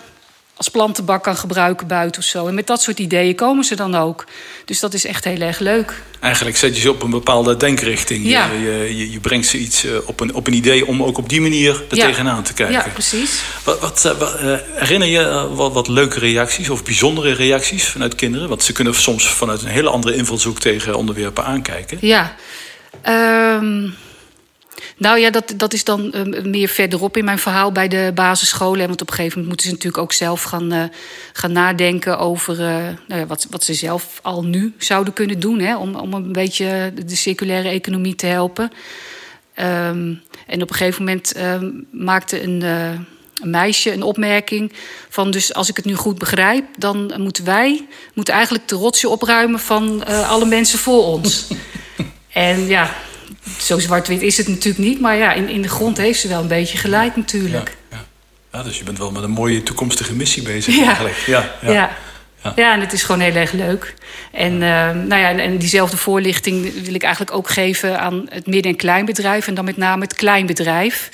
als 0.56 0.68
plantenbak 0.68 1.22
kan 1.22 1.36
gebruiken 1.36 1.86
buiten 1.86 2.20
of 2.20 2.26
zo. 2.26 2.46
En 2.46 2.54
met 2.54 2.66
dat 2.66 2.82
soort 2.82 2.98
ideeën 2.98 3.34
komen 3.34 3.64
ze 3.64 3.76
dan 3.76 3.94
ook. 3.94 4.24
Dus 4.64 4.80
dat 4.80 4.94
is 4.94 5.04
echt 5.04 5.24
heel 5.24 5.40
erg 5.40 5.58
leuk. 5.58 6.02
Eigenlijk 6.20 6.56
zet 6.56 6.74
je 6.74 6.80
ze 6.80 6.90
op 6.90 7.02
een 7.02 7.10
bepaalde 7.10 7.56
denkrichting. 7.56 8.26
Ja. 8.26 8.48
Je, 8.52 8.96
je, 8.96 9.10
je 9.10 9.20
brengt 9.20 9.46
ze 9.46 9.58
iets 9.58 9.86
op 10.04 10.20
een, 10.20 10.34
op 10.34 10.46
een 10.46 10.52
idee 10.52 10.86
om 10.86 11.02
ook 11.02 11.18
op 11.18 11.28
die 11.28 11.40
manier 11.40 11.82
er 11.90 11.96
Ja. 11.96 12.06
tegenaan 12.06 12.42
te 12.42 12.54
kijken. 12.54 12.74
Ja, 12.74 12.86
precies. 12.92 13.40
Wat, 13.64 13.80
wat, 13.80 14.04
eh, 14.04 14.18
wat, 14.18 14.34
eh, 14.34 14.54
herinner 14.74 15.08
je 15.08 15.18
eh, 15.18 15.54
wat, 15.54 15.72
wat 15.72 15.88
leuke 15.88 16.18
reacties 16.18 16.68
of 16.70 16.84
bijzondere 16.84 17.32
reacties 17.32 17.84
vanuit 17.88 18.14
kinderen? 18.14 18.48
Want 18.48 18.62
ze 18.62 18.72
kunnen 18.72 18.94
soms 18.94 19.28
vanuit 19.28 19.62
een 19.62 19.68
hele 19.68 19.88
andere 19.90 20.14
invalshoek 20.16 20.58
tegen 20.60 20.94
onderwerpen 20.94 21.44
aankijken. 21.44 21.98
Ja. 22.00 22.34
Ehm, 23.02 23.88
nou 25.02 25.18
ja, 25.18 25.30
dat, 25.30 25.54
dat 25.56 25.72
is 25.72 25.84
dan 25.84 26.12
eh, 26.12 26.42
meer 26.44 26.68
verderop 26.68 27.16
in 27.16 27.24
mijn 27.24 27.38
verhaal 27.38 27.72
bij 27.72 27.88
de 27.88 28.10
basisscholen. 28.14 28.86
Want 28.88 29.02
op 29.02 29.08
een 29.08 29.14
gegeven 29.14 29.38
moment 29.38 29.48
moeten 29.48 29.66
ze 29.66 29.72
natuurlijk 29.72 30.02
ook 30.02 30.12
zelf 30.12 30.42
gaan, 30.42 30.72
eh, 30.72 30.82
gaan 31.32 31.52
nadenken 31.52 32.18
over 32.18 32.60
eh, 32.60 32.66
nou 33.08 33.20
ja, 33.20 33.26
wat, 33.26 33.46
wat 33.50 33.64
ze 33.64 33.74
zelf 33.74 34.18
al 34.22 34.44
nu 34.44 34.74
zouden 34.78 35.12
kunnen 35.12 35.40
doen. 35.40 35.58
Hè, 35.58 35.76
om, 35.76 35.94
om 35.94 36.14
een 36.14 36.32
beetje 36.32 36.92
de 37.06 37.16
circulaire 37.16 37.68
economie 37.68 38.14
te 38.14 38.26
helpen. 38.26 38.70
Ehm, 39.54 40.14
en 40.46 40.62
op 40.62 40.70
een 40.70 40.76
gegeven 40.76 41.04
moment 41.04 41.32
ehm, 41.32 41.70
maakte 41.90 42.42
een, 42.42 42.62
een 42.62 43.50
meisje 43.50 43.92
een 43.92 44.02
opmerking 44.02 44.72
van... 45.08 45.30
dus 45.30 45.54
als 45.54 45.68
ik 45.68 45.76
het 45.76 45.84
nu 45.84 45.94
goed 45.94 46.18
begrijp, 46.18 46.64
dan 46.78 47.12
moeten 47.16 47.44
wij 47.44 47.86
moeten 48.14 48.34
eigenlijk 48.34 48.68
de 48.68 48.76
rotje 48.76 49.08
opruimen... 49.08 49.60
van 49.60 50.06
alle 50.06 50.46
mensen 50.46 50.78
voor 50.78 51.04
ons. 51.04 51.46
en 52.32 52.66
ja, 52.66 52.94
zo 53.60 53.78
zwart-wit 53.78 54.22
is 54.22 54.36
het 54.36 54.48
natuurlijk 54.48 54.84
niet... 54.84 55.00
maar 55.00 55.16
ja, 55.16 55.32
in, 55.32 55.48
in 55.48 55.62
de 55.62 55.68
grond 55.68 55.96
heeft 55.96 56.20
ze 56.20 56.28
wel 56.28 56.40
een 56.40 56.48
beetje 56.48 56.78
gelijk 56.78 57.16
natuurlijk. 57.16 57.76
Ja. 57.90 58.04
Ja, 58.52 58.62
dus 58.62 58.78
je 58.78 58.84
bent 58.84 58.98
wel 58.98 59.10
met 59.10 59.22
een 59.22 59.30
mooie 59.30 59.62
toekomstige 59.62 60.14
missie 60.14 60.42
bezig 60.42 60.74
Ja. 60.80 60.84
eigenlijk. 60.86 61.16
Ja, 61.16 61.50
ja. 61.62 61.70
Ja. 61.72 61.96
Ja. 62.42 62.52
Ja. 62.56 62.72
en 62.74 62.80
het 62.80 62.92
is 62.92 63.02
gewoon 63.02 63.20
heel 63.20 63.34
erg 63.34 63.52
leuk. 63.52 63.94
En, 64.32 64.52
eh, 64.52 64.90
nou 64.90 65.14
ja, 65.16 65.28
en- 65.28 65.38
en 65.38 65.58
diezelfde 65.58 65.96
voorlichting 65.96 66.82
wil 66.84 66.94
ik 66.94 67.02
eigenlijk 67.02 67.36
ook 67.36 67.50
geven 67.50 68.00
aan 68.00 68.26
het 68.28 68.46
midden- 68.46 68.70
en 68.72 68.76
kleinbedrijf. 68.78 69.46
En 69.46 69.54
dan 69.54 69.64
met 69.64 69.76
name 69.76 70.02
het 70.02 70.14
kleinbedrijf. 70.14 71.08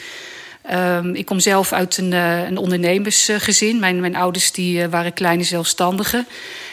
Ehm, 0.63 1.15
ik 1.15 1.27
kom 1.27 1.41
zelf 1.41 1.73
uit 1.73 1.97
een, 1.97 2.13
eh, 2.13 2.43
een 2.43 2.57
ondernemersgezin. 2.57 3.79
Mijn, 3.79 4.01
mijn 4.01 4.17
ouders 4.17 4.53
die, 4.53 4.83
eh, 4.83 4.89
waren 4.91 5.13
kleine 5.13 5.43
zelfstandigen. 5.43 6.27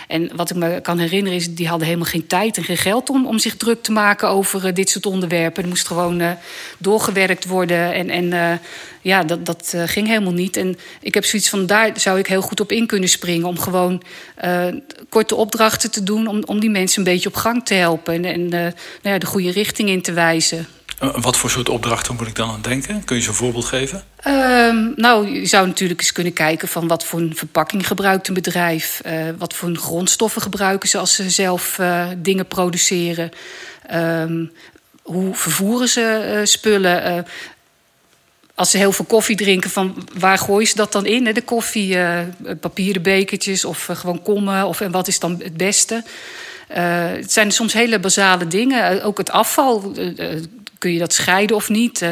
En 0.08 0.36
wat 0.36 0.50
ik 0.50 0.56
me 0.56 0.82
kan 0.82 1.00
herinneren 1.00 1.38
is, 1.38 1.54
die 1.54 1.68
hadden 1.68 1.88
helemaal 1.88 2.10
geen 2.10 2.28
tijd 2.28 2.58
en 2.58 2.64
geen 2.64 2.78
geld 2.78 3.10
om, 3.10 3.26
om 3.28 3.40
zich 3.40 3.58
druk 3.58 3.84
te 3.84 3.92
maken 3.92 4.30
over 4.30 4.66
eh, 4.66 4.74
dit 4.74 4.90
soort 4.90 5.06
onderwerpen. 5.06 5.64
Er 5.64 5.70
moest 5.70 5.88
gewoon 5.88 6.20
eh, 6.20 6.32
doorgewerkt 6.78 7.46
worden. 7.46 7.94
En, 7.94 8.10
en 8.10 8.34
eh, 8.34 8.58
ja, 9.02 9.24
dat, 9.24 9.46
dat 9.46 9.74
ging 9.86 10.08
helemaal 10.08 10.34
niet. 10.34 10.58
En 10.58 10.78
ik 11.02 11.14
heb 11.14 11.26
zoiets 11.26 11.50
van, 11.50 11.66
daar 11.66 11.92
zou 12.00 12.20
ik 12.20 12.28
heel 12.28 12.42
goed 12.42 12.60
op 12.60 12.72
in 12.72 12.88
kunnen 12.88 13.10
springen. 13.10 13.48
Om 13.48 13.60
gewoon 13.60 14.02
eh, 14.36 14.68
korte 15.10 15.36
opdrachten 15.36 15.92
te 15.92 16.04
doen. 16.04 16.28
Om, 16.28 16.44
om 16.46 16.60
die 16.60 16.70
mensen 16.70 16.98
een 16.98 17.14
beetje 17.14 17.30
op 17.30 17.36
gang 17.36 17.66
te 17.66 17.74
helpen. 17.74 18.14
En, 18.14 18.26
en 18.26 18.44
eh, 18.44 18.60
nou 18.60 18.74
ja, 19.02 19.18
de 19.18 19.26
goede 19.26 19.52
richting 19.52 19.90
in 19.90 20.02
te 20.02 20.14
wijzen. 20.14 20.68
Eh, 21.00 21.10
Wat 21.22 21.38
voor 21.38 21.50
soort 21.50 21.70
opdrachten 21.70 22.16
moet 22.16 22.28
ik 22.28 22.36
dan 22.36 22.50
aan 22.50 22.62
denken? 22.62 23.04
Kun 23.04 23.16
je 23.16 23.22
ze 23.22 23.30
een 23.30 23.36
voorbeeld 23.36 23.66
geven? 23.66 24.04
Ehm, 24.16 24.92
nou, 24.96 25.28
je 25.40 25.46
zou 25.46 25.68
natuurlijk 25.68 26.00
eens 26.00 26.12
kunnen 26.12 26.34
kijken 26.34 26.68
van 26.68 26.88
wat 26.88 27.06
voor 27.06 27.20
een 27.20 27.36
verpakking 27.36 27.88
gebruikt 27.88 28.28
een 28.28 28.34
bedrijf. 28.34 29.00
eh, 29.04 29.14
wat 29.38 29.54
voor 29.54 29.76
grondstoffen 29.76 30.42
gebruiken 30.42 30.90
ze 30.90 30.98
als 30.98 31.16
ze 31.16 31.30
zelf 31.30 31.80
eh, 31.80 32.08
dingen 32.18 32.48
produceren. 32.48 33.32
Ehm, 33.88 34.46
hoe 35.02 35.36
vervoeren 35.36 35.88
ze 35.90 36.42
spullen? 36.44 37.26
Als 38.56 38.72
ze 38.72 38.78
heel 38.78 38.92
veel 38.92 39.06
koffie 39.06 39.36
drinken, 39.36 39.70
van 39.70 40.08
waar 40.18 40.38
gooien 40.38 40.68
ze 40.68 40.76
dat 40.76 40.92
dan 40.92 41.06
in? 41.06 41.24
De 41.24 41.42
koffie, 41.42 41.98
papieren 42.60 43.02
bekertjes 43.02 43.66
of 43.66 43.90
gewoon 43.92 44.22
kommen? 44.22 44.66
Of, 44.66 44.82
en 44.82 44.92
wat 44.92 45.08
is 45.08 45.20
dan 45.20 45.40
het 45.44 45.58
beste? 45.58 46.04
Het 46.68 47.34
zijn 47.34 47.52
soms 47.52 47.74
hele 47.74 48.00
basale 48.00 48.48
dingen. 48.48 49.04
Ook 49.04 49.18
het 49.18 49.32
afval. 49.32 49.94
Kun 50.78 50.94
je 50.94 51.00
dat 51.00 51.14
scheiden 51.14 51.56
of 51.56 51.70
niet? 51.70 52.02
Eh, 52.02 52.10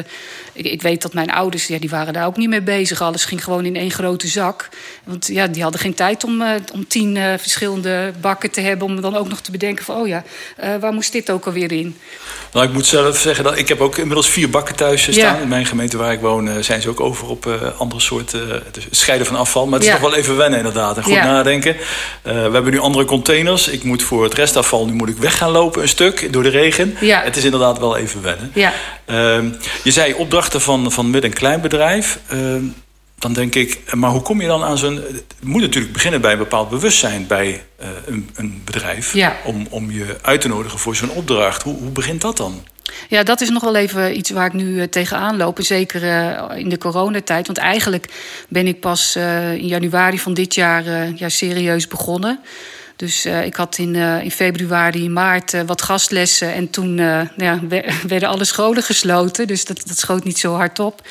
ik, 0.54 0.66
ik 0.66 0.82
weet 0.82 1.02
dat 1.02 1.14
mijn 1.14 1.32
ouders, 1.32 1.68
ja, 1.68 1.80
die 1.80 1.90
waren 1.90 2.14
daar 2.14 2.26
ook 2.26 2.38
niet 2.38 2.50
mee 2.50 2.62
bezig. 2.62 3.02
Alles 3.02 3.26
ging 3.26 3.44
gewoon 3.44 3.66
in 3.66 3.76
één 3.76 3.92
grote 3.92 4.28
zak. 4.28 4.70
Want 5.04 5.28
ja, 5.28 5.48
die 5.48 5.62
hadden 5.64 5.82
geen 5.82 5.94
tijd 5.94 6.24
om, 6.24 6.42
eh, 6.42 6.50
om 6.74 6.88
tien 6.88 7.18
eh, 7.18 7.34
verschillende 7.38 8.14
bakken 8.22 8.52
te 8.52 8.62
hebben... 8.62 8.88
om 8.88 9.02
dan 9.02 9.16
ook 9.16 9.30
nog 9.30 9.40
te 9.40 9.52
bedenken 9.52 9.86
van, 9.86 9.96
oh 9.96 10.08
ja, 10.08 10.24
waar 10.80 10.94
moest 10.94 11.12
dit 11.12 11.32
ook 11.32 11.46
alweer 11.46 11.72
in? 11.72 11.98
Nou, 12.54 12.66
ik 12.66 12.74
moet 12.74 12.86
zelf 12.86 13.18
zeggen 13.18 13.44
dat 13.44 13.58
ik 13.58 13.68
heb 13.68 13.80
ook 13.82 13.98
inmiddels 13.98 14.30
vier 14.30 14.50
bakken 14.50 14.76
thuis 14.76 15.02
staan. 15.02 15.16
Ja. 15.16 15.38
In 15.38 15.48
mijn 15.48 15.66
gemeente 15.66 15.98
waar 15.98 16.14
ik 16.14 16.20
woon 16.20 16.64
zijn 16.64 16.82
ze 16.82 16.90
ook 16.90 17.00
over 17.00 17.28
op 17.28 17.74
andere 17.78 18.02
soorten 18.02 18.64
dus 18.72 18.88
scheiden 18.92 19.28
van 19.28 19.36
afval. 19.36 19.66
Maar 19.66 19.74
het 19.74 19.84
is 19.88 19.94
Ja. 19.94 20.00
nog 20.00 20.10
wel 20.10 20.20
even 20.20 20.38
wennen 20.38 20.60
inderdaad. 20.60 20.98
En 20.98 21.04
goed 21.04 21.14
Ja. 21.14 21.26
nadenken. 21.26 21.76
We 22.22 22.30
hebben 22.32 22.72
nu 22.72 22.80
andere 22.80 23.06
containers. 23.06 23.68
Ik 23.68 23.84
moet 23.84 24.04
voor 24.04 24.24
het 24.24 24.34
restafval, 24.34 24.86
nu 24.86 24.94
moet 24.94 25.10
ik 25.10 25.18
weg 25.18 25.38
gaan 25.38 25.52
lopen 25.52 25.82
een 25.82 25.88
stuk 25.88 26.34
door 26.34 26.44
de 26.44 26.50
regen. 26.50 26.98
Ja. 27.00 27.22
Het 27.24 27.36
is 27.38 27.44
inderdaad 27.44 27.80
wel 27.80 27.98
even 27.98 28.22
wennen. 28.22 28.52
Ja. 28.54 28.74
Ehm, 29.06 29.50
je 29.84 29.92
zei 29.92 30.14
opdrachten 30.14 30.62
van, 30.62 30.92
van 30.92 31.10
midden- 31.10 31.32
en 31.32 31.38
kleinbedrijf. 31.38 32.20
Ehm, 32.28 32.64
dan 33.24 33.34
denk 33.34 33.56
ik, 33.56 33.94
maar 33.94 34.10
hoe 34.10 34.22
kom 34.22 34.42
je 34.42 34.48
dan 34.48 34.64
aan 34.64 34.78
zo'n... 34.78 34.96
Het 34.96 35.24
moet 35.42 35.62
natuurlijk 35.62 35.94
beginnen 35.94 36.22
bij 36.22 36.32
een 36.32 36.38
bepaald 36.38 36.70
bewustzijn 36.70 37.28
bij 37.28 37.64
eh, 37.78 37.88
een, 38.06 38.30
een 38.36 38.62
bedrijf... 38.66 39.14
Ja. 39.14 39.36
Om, 39.46 39.68
om 39.70 39.92
je 39.92 40.18
uit 40.22 40.42
te 40.42 40.48
nodigen 40.48 40.80
voor 40.80 40.96
zo'n 40.96 41.10
opdracht. 41.10 41.64
Hoe, 41.64 41.78
hoe 41.78 41.90
begint 41.90 42.22
dat 42.22 42.38
dan? 42.38 42.64
Ja, 43.10 43.24
dat 43.24 43.42
is 43.42 43.50
nog 43.50 43.64
wel 43.64 43.76
even 43.76 44.18
iets 44.18 44.30
waar 44.30 44.46
ik 44.46 44.54
nu 44.54 44.80
eh, 44.82 44.88
tegenaan 44.88 45.38
loop. 45.38 45.58
Zeker 45.62 46.04
eh, 46.04 46.58
in 46.58 46.70
de 46.70 46.78
coronatijd. 46.78 47.46
Want 47.46 47.58
eigenlijk 47.58 48.08
ben 48.50 48.68
ik 48.68 48.80
pas 48.80 49.16
in 49.16 49.68
januari 49.68 50.20
van 50.20 50.34
dit 50.34 50.56
jaar 50.56 51.14
ja, 51.16 51.30
serieus 51.30 51.88
begonnen. 51.88 52.40
Dus 52.96 53.26
eh, 53.26 53.46
ik 53.46 53.56
had 53.56 53.78
in, 53.78 53.96
eh, 53.96 54.24
in 54.24 54.32
februari, 54.32 55.10
maart 55.10 55.54
eh, 55.54 55.62
wat 55.62 55.82
gastlessen. 55.82 56.54
En 56.54 56.70
toen 56.70 56.96
nou 56.96 57.28
ja, 57.36 57.60
we- 57.68 57.94
werden 58.08 58.30
alle 58.30 58.46
scholen 58.46 58.84
gesloten. 58.84 59.48
Dus 59.48 59.66
dat, 59.66 59.82
dat 59.88 59.98
schoot 59.98 60.24
niet 60.24 60.40
zo 60.40 60.54
hard 60.54 60.80
op. 60.80 61.08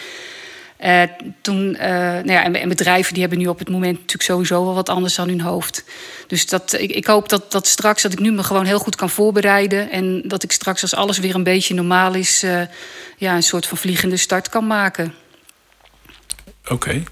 Toen, 1.40 1.70
nou 1.70 2.30
ja, 2.30 2.44
en, 2.44 2.54
en 2.54 2.68
bedrijven 2.68 3.12
die 3.12 3.20
hebben 3.22 3.38
nu 3.38 3.46
op 3.46 3.58
het 3.58 3.68
moment 3.70 3.94
natuurlijk 3.94 4.22
sowieso 4.22 4.64
wel 4.64 4.74
wat 4.74 4.88
anders 4.88 5.18
aan 5.18 5.28
hun 5.28 5.40
hoofd. 5.40 5.84
Dus 6.26 6.46
dat, 6.46 6.72
ik, 6.78 6.90
ik 6.90 7.06
hoop 7.06 7.28
dat, 7.28 7.52
dat 7.52 7.66
straks 7.66 8.02
dat 8.02 8.12
ik 8.12 8.18
nu 8.18 8.32
me 8.32 8.42
gewoon 8.42 8.64
heel 8.64 8.78
goed 8.78 8.96
kan 8.96 9.10
voorbereiden. 9.10 9.90
En 9.90 10.22
dat 10.24 10.42
ik 10.42 10.52
straks 10.52 10.82
als 10.82 10.94
alles 10.94 11.18
weer 11.18 11.34
een 11.34 11.42
beetje 11.42 11.74
normaal 11.74 12.14
is, 12.14 12.44
ja, 13.16 13.34
een 13.34 13.42
soort 13.42 13.66
van 13.66 13.78
vliegende 13.78 14.16
start 14.16 14.48
kan 14.48 14.66
maken. 14.66 15.14
Oké. 16.68 17.02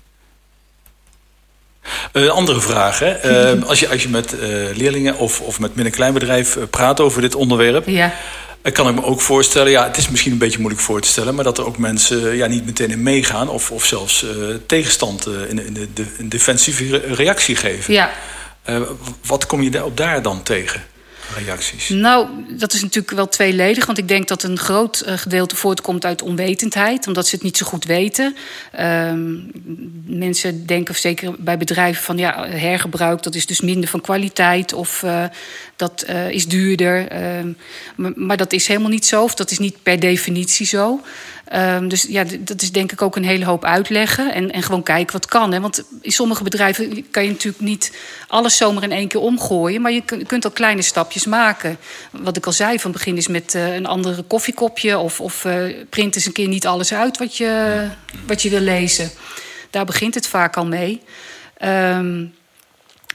Een 2.13 2.31
andere 2.31 2.61
vraag. 2.61 2.99
Hè? 2.99 3.11
Eh, 3.11 3.63
als, 3.69 3.81
je, 3.81 3.89
als 3.89 4.03
je 4.03 4.09
met 4.09 4.39
eh, 4.39 4.49
leerlingen 4.75 5.17
of, 5.17 5.41
of 5.41 5.61
met 5.61 5.91
kleinbedrijf 5.91 6.57
eh, 6.57 6.63
praat 6.71 7.01
over 7.01 7.21
dit 7.21 7.35
onderwerp... 7.35 7.87
Ja, 7.87 8.13
kan 8.73 8.89
ik 8.89 8.95
me 8.95 9.05
ook 9.05 9.21
voorstellen... 9.21 9.71
ja, 9.71 9.87
het 9.87 9.97
is 9.97 10.09
misschien 10.09 10.33
een 10.33 10.39
beetje 10.39 10.59
moeilijk 10.59 10.83
voor 10.83 11.01
te 11.01 11.09
stellen... 11.09 11.35
maar 11.35 11.45
dat 11.45 11.59
er 11.59 11.67
ook 11.67 11.79
mensen 11.79 12.37
ja, 12.37 12.47
niet 12.47 12.67
meteen 12.67 12.91
in 12.91 13.03
meegaan... 13.03 13.49
of, 13.49 13.71
of 13.71 13.85
zelfs 13.85 14.25
eh, 14.25 14.31
tegenstand 14.67 15.27
eh, 15.27 15.33
in, 15.49 15.67
in 15.67 15.73
de, 15.75 15.89
de, 15.95 16.07
een 16.19 16.29
defensieve 16.29 16.89
re- 16.89 17.15
reactie 17.15 17.57
geven. 17.57 17.95
ja. 17.95 18.11
Eh, 18.63 18.81
wat 19.27 19.47
kom 19.47 19.63
je 19.63 19.71
daar, 19.71 19.85
op 19.85 19.97
daar 19.97 20.23
dan 20.23 20.43
tegen? 20.43 20.83
Reacties. 21.37 21.89
Nou, 21.89 22.27
dat 22.49 22.73
is 22.73 22.83
natuurlijk 22.83 23.15
wel 23.15 23.29
tweeledig. 23.29 23.87
Want 23.87 23.99
ik 23.99 24.09
denk 24.09 24.29
dat 24.29 24.43
een 24.43 24.59
groot 24.59 25.01
eh, 25.01 25.17
gedeelte 25.17 25.57
voortkomt 25.57 26.05
uit 26.05 26.23
onwetendheid. 26.23 27.07
Omdat 27.07 27.27
ze 27.27 27.35
het 27.35 27.45
niet 27.45 27.57
zo 27.57 27.67
goed 27.67 27.85
weten. 27.85 28.37
Ehm, 28.73 29.35
mensen 30.07 30.67
denken, 30.67 30.95
zeker 30.95 31.35
bij 31.39 31.59
bedrijven, 31.59 32.03
van 32.03 32.19
ja, 32.19 32.47
hergebruik... 32.49 33.23
dat 33.23 33.35
is 33.35 33.47
dus 33.47 33.61
minder 33.61 33.89
van 33.89 34.01
kwaliteit 34.01 34.73
of 34.73 35.03
eh, 35.03 35.25
dat 35.77 36.03
eh, 36.03 36.31
is 36.31 36.47
duurder. 36.47 37.09
Ehm, 37.09 37.53
maar, 37.97 38.13
maar 38.15 38.37
dat 38.37 38.53
is 38.53 38.67
helemaal 38.67 38.91
niet 38.91 39.07
zo. 39.07 39.23
Of 39.23 39.35
dat 39.35 39.51
is 39.51 39.59
niet 39.59 39.83
per 39.83 40.01
definitie 40.01 40.67
zo. 40.67 41.01
Ehm, 41.45 41.89
dus 41.89 42.03
ja, 42.09 42.25
dat 42.41 42.63
is 42.63 42.73
denk 42.73 42.93
ik 42.93 43.03
ook 43.03 43.17
een 43.17 43.25
hele 43.25 43.45
hoop 43.45 43.65
uitleggen. 43.65 44.35
En, 44.35 44.51
en 44.53 44.63
gewoon 44.63 44.83
kijken 44.83 45.13
wat 45.13 45.27
kan. 45.27 45.53
Hè? 45.53 45.61
Want 45.61 45.85
in 46.01 46.13
sommige 46.13 46.43
bedrijven 46.43 47.11
kan 47.11 47.23
je 47.25 47.31
natuurlijk 47.31 47.65
niet 47.65 47.93
alles 48.29 48.57
zomaar 48.57 48.83
in 48.83 48.93
één 48.93 49.09
keer 49.09 49.21
omgooien. 49.21 49.81
Maar 49.81 49.93
je 49.93 50.03
kun- 50.05 50.27
kunt 50.27 50.45
al 50.45 50.51
kleine 50.51 50.83
stapjes 50.83 51.20
maken. 51.27 51.77
Wat 52.11 52.37
ik 52.37 52.47
al 52.47 52.53
zei, 52.53 52.79
van 52.79 52.91
het 52.91 52.99
begin 52.99 53.17
is 53.17 53.29
met 53.29 53.55
eh, 53.55 53.75
een 53.75 53.87
andere 53.87 54.23
koffiekopje. 54.23 54.99
Of, 54.99 55.21
of 55.21 55.45
eh, 55.45 55.77
print 55.91 56.15
eens 56.15 56.27
een 56.27 56.33
keer 56.33 56.49
niet 56.49 56.67
alles 56.67 56.95
uit 56.95 57.19
wat 57.19 57.37
je, 57.37 57.89
wat 58.27 58.43
je 58.43 58.50
wil 58.50 58.61
lezen. 58.61 59.11
Daar 59.71 59.85
begint 59.85 60.15
het 60.15 60.27
vaak 60.27 60.57
al 60.57 60.67
mee. 60.67 61.03
En 61.57 62.35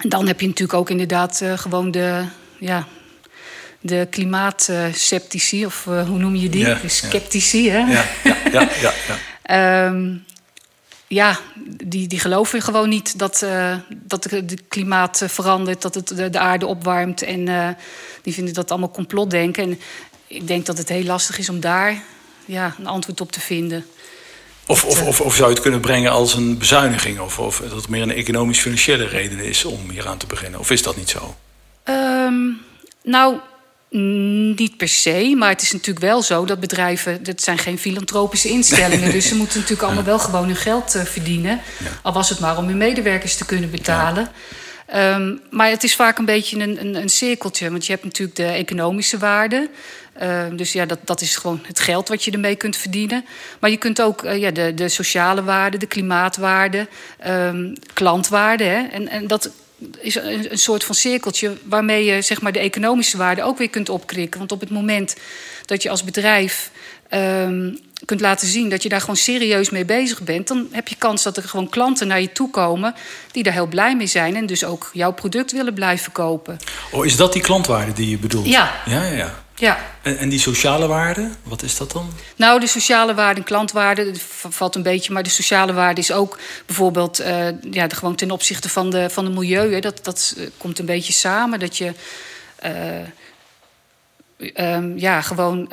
dan 0.02 0.28
heb 0.28 0.40
je 0.40 0.48
natuurlijk 0.48 0.80
ook 0.80 0.90
inderdaad 0.90 1.42
eh, 1.42 1.58
gewoon 1.58 1.92
de... 1.92 2.24
Ja, 2.60 2.88
de 3.80 4.08
klimaatsceptici, 4.10 5.66
of 5.66 5.84
hoe 5.84 6.18
noem 6.18 6.36
je 6.36 6.50
die? 6.50 6.66
Ja, 6.66 6.74
de 6.74 6.80
ja. 6.82 6.88
sceptici, 6.88 7.70
hè? 7.70 7.78
Ja, 7.78 8.06
ja, 8.24 8.38
Ja, 8.52 8.70
ja, 8.82 8.94
ja. 9.08 9.18
Ehm, 9.46 10.14
ja, 11.08 11.40
die, 11.84 12.08
die 12.08 12.20
geloven 12.20 12.62
gewoon 12.62 12.90
niet 12.90 13.20
dat, 13.20 13.42
uh, 13.44 13.78
dat 13.90 14.24
het 14.24 14.62
klimaat 14.68 15.24
verandert, 15.28 15.82
dat 15.82 15.96
het 15.96 16.08
de, 16.08 16.30
de 16.30 16.40
aarde 16.40 16.66
opwarmt. 16.66 17.22
En 17.22 17.48
uh, 17.48 17.70
die 18.22 18.34
vinden 18.34 18.54
dat 18.54 18.72
allemaal 18.72 18.92
complotdenken. 18.92 19.64
En 19.64 19.80
ik 20.28 20.48
denk 20.48 20.66
dat 20.66 20.78
het 20.78 20.90
heel 20.90 21.04
lastig 21.04 21.38
is 21.38 21.50
om 21.50 21.60
daar 21.60 22.04
ja, 22.46 22.76
een 22.80 22.88
antwoord 22.88 23.22
op 23.22 23.32
te 23.32 23.40
vinden. 23.40 23.86
Of, 24.68 24.84
of, 24.84 25.02
of, 25.02 25.22
of, 25.22 25.36
zou 25.36 25.48
je 25.48 25.54
het 25.54 25.64
kunnen 25.64 25.80
brengen 25.80 26.12
als 26.12 26.34
een 26.34 26.58
bezuiniging? 26.58 27.20
Of, 27.20 27.40
of 27.40 27.58
dat 27.58 27.72
het 27.72 27.88
meer 27.88 28.02
een 28.02 28.12
economisch-financiële 28.12 29.08
reden 29.08 29.40
is 29.40 29.66
om 29.66 29.90
hier 29.90 30.08
aan 30.08 30.18
te 30.18 30.26
beginnen? 30.26 30.60
Of 30.60 30.72
is 30.72 30.84
dat 30.84 30.98
niet 30.98 31.10
zo? 31.10 31.36
Um, 31.84 32.62
nou, 33.04 33.38
niet 33.90 34.78
per 34.78 34.88
se, 34.88 35.34
maar 35.38 35.50
het 35.50 35.62
is 35.62 35.72
natuurlijk 35.72 36.06
wel 36.06 36.22
zo 36.22 36.46
dat 36.46 36.60
bedrijven, 36.60 37.24
dat 37.24 37.42
zijn 37.42 37.58
geen 37.58 37.78
filantropische 37.78 38.50
instellingen, 38.50 39.12
dus 39.12 39.28
ze 39.28 39.36
moeten 39.36 39.60
natuurlijk 39.60 39.88
allemaal 39.88 40.04
wel 40.04 40.20
gewoon 40.20 40.46
hun 40.46 40.56
geld 40.56 40.96
uh, 40.96 41.04
verdienen. 41.04 41.62
Ja. 41.84 41.90
Al 42.02 42.14
was 42.14 42.30
het 42.30 42.40
maar 42.40 42.58
om 42.58 42.68
hun 42.68 42.78
medewerkers 42.78 43.36
te 43.36 43.46
kunnen 43.46 43.72
betalen. 43.72 44.24
Ja. 44.24 45.16
Um, 45.16 45.42
maar 45.50 45.70
het 45.70 45.84
is 45.84 45.96
vaak 45.96 46.18
een 46.18 46.26
beetje 46.26 46.60
een, 46.60 46.80
een, 46.80 46.96
een, 46.96 47.10
cirkeltje, 47.10 47.72
want 47.72 47.86
je 47.86 47.92
hebt 47.92 48.04
natuurlijk 48.04 48.38
de 48.38 48.46
economische 48.46 49.18
waarde. 49.18 49.70
Uh, 50.22 50.44
dus 50.56 50.74
ja, 50.74 50.86
dat, 50.86 51.00
dat 51.04 51.22
is 51.22 51.36
gewoon 51.36 51.60
het 51.68 51.80
geld 51.80 52.08
wat 52.08 52.24
je 52.24 52.32
ermee 52.32 52.56
kunt 52.56 52.78
verdienen. 52.78 53.26
Maar 53.60 53.70
je 53.70 53.78
kunt 53.78 54.02
ook 54.02 54.24
uh, 54.24 54.38
ja, 54.38 54.52
de, 54.52 54.74
de 54.74 54.90
sociale 54.90 55.44
waarde, 55.44 55.78
de 55.78 55.86
klimaatwaarde, 55.86 56.88
um, 57.28 57.74
klantwaarde. 57.94 58.64
Hè? 58.64 58.88
En, 58.88 59.08
en 59.08 59.28
dat 59.28 59.50
is 60.00 60.16
een, 60.16 60.52
een, 60.52 60.58
soort 60.58 60.84
van 60.84 60.96
cirkeltje 60.96 61.58
waarmee 61.64 62.06
je 62.06 62.22
zeg 62.22 62.42
maar, 62.42 62.52
de 62.52 62.60
economische 62.60 63.18
waarde 63.18 63.44
ook 63.44 63.58
weer 63.58 63.70
kunt 63.70 63.90
opkrikken. 63.90 64.40
Want 64.40 64.52
op 64.52 64.60
het 64.60 64.70
moment 64.70 65.16
dat 65.66 65.84
je 65.84 65.90
als 65.90 66.04
bedrijf 66.04 66.72
um, 67.14 67.80
kunt 68.06 68.22
laten 68.22 68.48
zien 68.48 68.70
dat 68.70 68.84
je 68.84 68.90
daar 68.90 69.00
gewoon 69.00 69.16
serieus 69.16 69.70
mee 69.70 69.86
bezig 69.86 70.22
bent, 70.22 70.48
dan 70.48 70.68
heb 70.72 70.88
je 70.88 70.96
kans 70.96 71.24
dat 71.24 71.38
er 71.38 71.44
gewoon 71.44 71.70
klanten 71.70 72.08
naar 72.08 72.22
je 72.22 72.32
toe 72.32 72.50
komen 72.50 72.96
die 73.32 73.44
daar 73.44 73.54
heel 73.54 73.68
blij 73.68 73.96
mee 73.96 74.08
zijn 74.08 74.36
en 74.36 74.46
dus 74.46 74.64
ook 74.64 74.90
jouw 74.94 75.14
product 75.14 75.52
willen 75.52 75.74
blijven 75.74 76.12
kopen. 76.12 76.58
Oh, 76.92 77.06
is 77.06 77.16
dat 77.16 77.34
die 77.34 77.42
klantwaarde 77.42 77.94
die 77.94 78.10
je 78.10 78.18
bedoelt? 78.18 78.46
Ja. 78.46 78.82
Ja, 78.86 79.04
ja, 79.04 79.16
ja. 79.16 79.45
Ja. 79.56 79.80
En, 80.02 80.18
en, 80.18 80.30
die 80.30 80.40
sociale 80.40 80.88
waarde, 80.88 81.30
wat 81.44 81.64
is 81.64 81.78
dat 81.78 81.92
dan? 81.92 82.10
Nou, 82.36 82.60
de 82.60 82.68
sociale 82.68 83.14
waarde 83.14 83.40
en 83.40 83.46
klantwaarde 83.46 84.12
valt 84.50 84.76
een 84.76 84.84
beetje, 84.84 85.14
maar 85.14 85.24
de 85.24 85.30
sociale 85.30 85.74
waarde 85.74 86.02
is 86.02 86.12
ook 86.12 86.40
bijvoorbeeld 86.66 87.22
uh, 87.22 87.48
ja, 87.72 87.88
gewoon 87.90 88.16
ten 88.16 88.32
opzichte 88.32 88.70
van 88.70 88.90
de, 88.90 89.10
van 89.10 89.26
de 89.26 89.32
milieu. 89.32 89.74
Hè, 89.74 89.80
dat, 89.80 90.04
dat 90.04 90.36
uh, 90.38 90.48
komt 90.58 90.80
een 90.80 90.86
beetje 90.86 91.14
samen. 91.14 91.60
Dat 91.60 91.78
je 91.78 91.94
uh, 92.66 94.74
um, 94.76 94.98
ja, 94.98 95.22
gewoon 95.22 95.70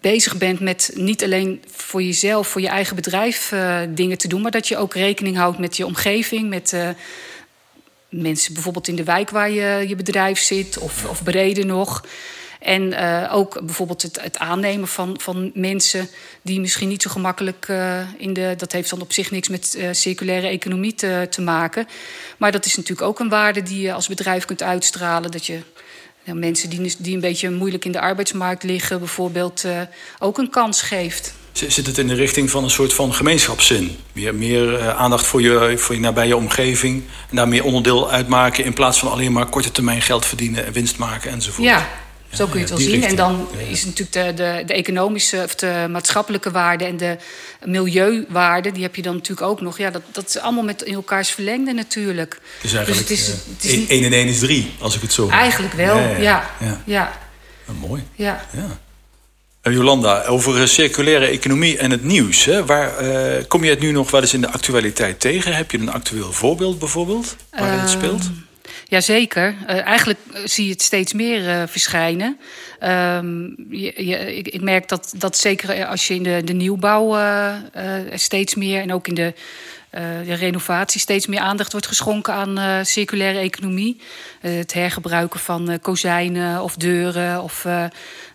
bezig 0.00 0.36
bent 0.36 0.60
met 0.60 0.90
niet 0.94 1.24
alleen 1.24 1.62
voor 1.74 2.02
jezelf, 2.02 2.48
voor 2.48 2.60
je 2.60 2.68
eigen 2.68 2.96
bedrijf 2.96 3.52
dingen 3.88 4.18
te 4.18 4.28
doen, 4.28 4.42
maar 4.42 4.50
dat 4.50 4.68
je 4.68 4.76
ook 4.76 4.94
rekening 4.94 5.36
houdt 5.36 5.58
met 5.58 5.76
je 5.76 5.86
omgeving, 5.86 6.48
met 6.48 6.76
mensen 8.08 8.54
bijvoorbeeld 8.54 8.88
in 8.88 8.96
de 8.96 9.04
wijk 9.04 9.30
waar 9.30 9.50
je, 9.50 9.84
je 9.88 9.96
bedrijf 9.96 10.38
zit, 10.38 10.78
of, 10.78 11.04
of 11.08 11.22
breder 11.22 11.66
nog. 11.66 12.04
En 12.66 12.82
uh, 12.82 13.30
ook 13.32 13.64
bijvoorbeeld 13.64 14.02
het, 14.02 14.22
het, 14.22 14.38
aannemen 14.38 14.88
van, 14.88 15.20
van 15.20 15.50
mensen 15.54 16.08
die 16.42 16.60
misschien 16.60 16.88
niet 16.88 17.02
zo 17.02 17.10
gemakkelijk 17.10 17.68
uh, 17.70 18.00
in 18.16 18.32
de. 18.32 18.54
Dat 18.56 18.72
heeft 18.72 18.90
dan 18.90 19.00
op 19.00 19.12
zich 19.12 19.30
niks 19.30 19.48
met 19.48 19.74
uh, 19.78 19.88
circulaire 19.92 20.46
economie 20.46 20.94
te, 20.94 21.26
te, 21.30 21.40
maken. 21.40 21.88
Maar 22.36 22.52
dat 22.52 22.64
is 22.64 22.76
natuurlijk 22.76 23.08
ook 23.08 23.20
een 23.20 23.28
waarde 23.28 23.62
die 23.62 23.80
je 23.80 23.92
als 23.92 24.08
bedrijf 24.08 24.44
kunt 24.44 24.62
uitstralen. 24.62 25.30
Dat 25.30 25.46
je 25.46 25.58
mensen 26.24 26.70
die, 26.70 26.94
die 26.98 27.14
een 27.14 27.20
beetje 27.20 27.50
moeilijk 27.50 27.84
in 27.84 27.92
de 27.92 28.00
arbeidsmarkt 28.00 28.62
liggen, 28.62 28.98
bijvoorbeeld 28.98 29.64
ook 30.18 30.38
een 30.38 30.50
kans 30.50 30.82
geeft. 30.82 31.34
Zit 31.56 31.86
het 31.86 31.98
in 31.98 32.06
de 32.06 32.14
richting 32.14 32.50
van 32.50 32.64
een 32.64 32.70
soort 32.70 32.92
van 32.92 33.14
gemeenschapszin? 33.14 33.96
Meer, 34.12 34.34
meer 34.34 34.90
aandacht 34.90 35.26
voor 35.26 35.42
je, 35.42 35.78
voor 35.78 35.94
je 35.94 36.00
nabije 36.00 36.36
omgeving 36.36 37.02
en 37.30 37.36
daar 37.36 37.48
meer 37.48 37.64
onderdeel 37.64 38.10
uitmaken 38.10 38.64
in 38.64 38.72
plaats 38.72 38.98
van 38.98 39.10
alleen 39.10 39.32
maar 39.32 39.46
korte 39.46 39.70
termijn 39.70 40.02
geld 40.02 40.26
verdienen 40.26 40.66
en 40.66 40.72
winst 40.72 40.98
maken 40.98 41.30
enzovoort? 41.30 41.68
Ja, 41.68 41.88
zo 42.32 42.46
kun 42.46 42.54
je 42.54 42.60
het 42.60 42.68
wel 42.68 42.78
zien. 42.78 42.90
Richting. 42.90 43.10
En 43.10 43.16
dan 43.16 43.48
is 43.68 43.84
natuurlijk 43.84 44.12
de, 44.12 44.34
de, 44.34 44.62
de, 44.66 44.72
economische 44.72 45.42
of 45.44 45.54
de 45.54 45.86
maatschappelijke 45.90 46.50
waarde 46.50 46.84
en 46.84 46.96
de 46.96 47.16
milieuwaarde, 47.64 48.72
die 48.72 48.82
heb 48.82 48.96
je 48.96 49.02
dan 49.02 49.14
natuurlijk 49.14 49.46
ook 49.46 49.60
nog. 49.60 49.78
Ja, 49.78 49.90
dat, 49.90 50.02
dat 50.12 50.28
is 50.28 50.38
allemaal 50.38 50.64
met 50.64 50.82
in 50.82 50.94
elkaars 50.94 51.30
verlengde 51.30 51.72
natuurlijk. 51.72 52.40
Dus 52.62 52.72
eigenlijk 52.72 53.08
dus 53.08 53.26
het 53.26 53.36
is, 53.64 53.72
het 53.72 53.82
is 53.82 53.88
1 53.88 54.04
en 54.04 54.12
1 54.12 54.26
is 54.26 54.38
3, 54.38 54.72
als 54.80 54.94
ik 54.94 55.00
het 55.02 55.12
zo 55.12 55.28
Eigenlijk 55.28 55.74
wel, 55.74 55.96
ja. 55.96 56.16
ja, 56.18 56.50
ja. 56.60 56.80
ja. 56.84 57.18
Oh, 57.68 57.88
mooi. 57.88 58.02
Ja. 58.14 58.46
Ja. 59.70 59.76
Jolanda, 59.78 60.24
over 60.24 60.68
circulaire 60.68 61.26
economie 61.26 61.78
en 61.78 61.90
het 61.90 62.04
nieuws. 62.04 62.44
Hè? 62.44 62.64
Waar 62.64 63.04
uh, 63.04 63.44
kom 63.48 63.64
je 63.64 63.70
het 63.70 63.80
nu 63.80 63.92
nog 63.92 64.10
wel 64.10 64.20
eens 64.20 64.34
in 64.34 64.40
de 64.40 64.50
actualiteit 64.50 65.20
tegen? 65.20 65.54
Heb 65.54 65.70
je 65.70 65.78
een 65.78 65.92
actueel 65.92 66.32
voorbeeld 66.32 66.78
bijvoorbeeld 66.78 67.36
waar 67.50 67.74
uh, 67.74 67.80
het 67.80 67.90
speelt? 67.90 68.30
Jazeker. 68.88 69.54
Uh, 69.62 69.86
eigenlijk 69.86 70.18
zie 70.44 70.64
je 70.64 70.70
het 70.70 70.82
steeds 70.82 71.12
meer 71.12 71.68
verschijnen. 71.68 72.38
Um, 72.82 73.54
je, 73.70 74.06
je, 74.06 74.36
ik, 74.36 74.48
ik, 74.48 74.60
merk 74.60 74.88
dat, 74.88 75.14
dat 75.16 75.36
zeker 75.36 75.86
als 75.86 76.06
je 76.08 76.14
in 76.14 76.22
de, 76.22 76.42
de 76.44 76.52
nieuwbouw 76.52 77.18
steeds 78.14 78.54
meer 78.54 78.80
en 78.80 78.92
ook 78.92 79.08
in 79.08 79.14
de, 79.14 79.34
de, 80.24 80.34
renovatie 80.34 81.00
steeds 81.00 81.26
meer 81.26 81.40
aandacht 81.40 81.72
wordt 81.72 81.86
geschonken 81.86 82.34
aan 82.34 82.86
circulaire 82.86 83.38
economie. 83.38 84.00
het 84.40 84.72
hergebruiken 84.72 85.40
van 85.40 85.78
kozijnen 85.82 86.62
of 86.62 86.76
deuren 86.76 87.42
of 87.42 87.64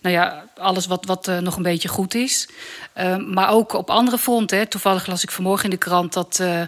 nou 0.02 0.16
ja, 0.16 0.44
alles 0.62 0.88
wat, 0.88 1.06
wat 1.06 1.32
nog 1.42 1.56
een 1.56 1.64
beetje 1.64 1.88
goed 1.88 2.14
is. 2.14 2.50
Ehm, 2.94 3.34
maar 3.34 3.50
ook 3.50 3.74
op 3.74 3.90
andere 3.90 4.18
fronten. 4.18 4.70
Toevallig 4.70 5.08
las 5.08 5.24
ik 5.24 5.32
vanmorgen 5.32 5.64
in 5.64 5.70
de 5.70 5.78
krant 5.78 6.14
dat. 6.14 6.40
Uh, 6.42 6.62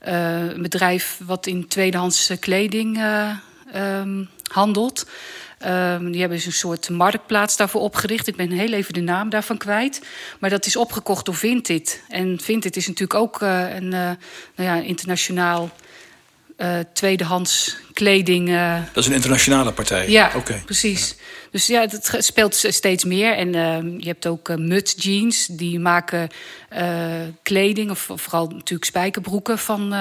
een 0.00 0.62
bedrijf 0.62 1.20
wat 1.26 1.46
in 1.46 1.68
tweedehands 1.68 2.32
kleding 2.40 3.00
um, 3.74 4.28
handelt. 4.52 5.06
Um, 5.66 6.10
die 6.10 6.20
hebben 6.20 6.38
dus 6.38 6.46
een 6.46 6.52
soort 6.52 6.88
marktplaats 6.88 7.56
daarvoor 7.56 7.80
opgericht. 7.80 8.26
Ik 8.26 8.36
ben 8.36 8.50
heel 8.50 8.72
even 8.72 8.94
de 8.94 9.00
naam 9.00 9.28
daarvan 9.28 9.58
kwijt. 9.58 10.02
Maar 10.38 10.50
dat 10.50 10.66
is 10.66 10.76
opgekocht 10.76 11.24
door 11.24 11.34
Vinted. 11.34 12.02
En 12.08 12.38
Vinted 12.42 12.76
is 12.76 12.86
natuurlijk 12.86 13.20
ook 13.20 13.40
een 13.40 13.88
nou 13.88 14.16
ja, 14.54 14.74
internationaal 14.74 15.70
tweedehands 16.92 17.76
kleding. 17.92 18.48
dat 18.92 19.02
is 19.02 19.06
een 19.06 19.14
internationale 19.14 19.72
partij? 19.72 20.10
Ja, 20.10 20.32
okay. 20.36 20.62
precies. 20.64 21.08
Ja. 21.08 21.24
Dus 21.50 21.66
ja, 21.66 21.80
het 21.80 22.16
speelt 22.18 22.54
steeds 22.68 23.04
meer. 23.04 23.36
En 23.36 23.48
uh, 23.48 23.98
je 23.98 24.08
hebt 24.08 24.26
ook 24.26 24.48
uh, 24.48 24.56
Mut 24.56 24.94
Jeans, 24.96 25.46
die 25.46 25.78
maken 25.78 26.28
uh, 26.76 27.04
kleding, 27.42 27.90
of, 27.90 28.08
vooral 28.14 28.46
natuurlijk 28.46 28.84
spijkerbroeken 28.84 29.58
van, 29.58 29.94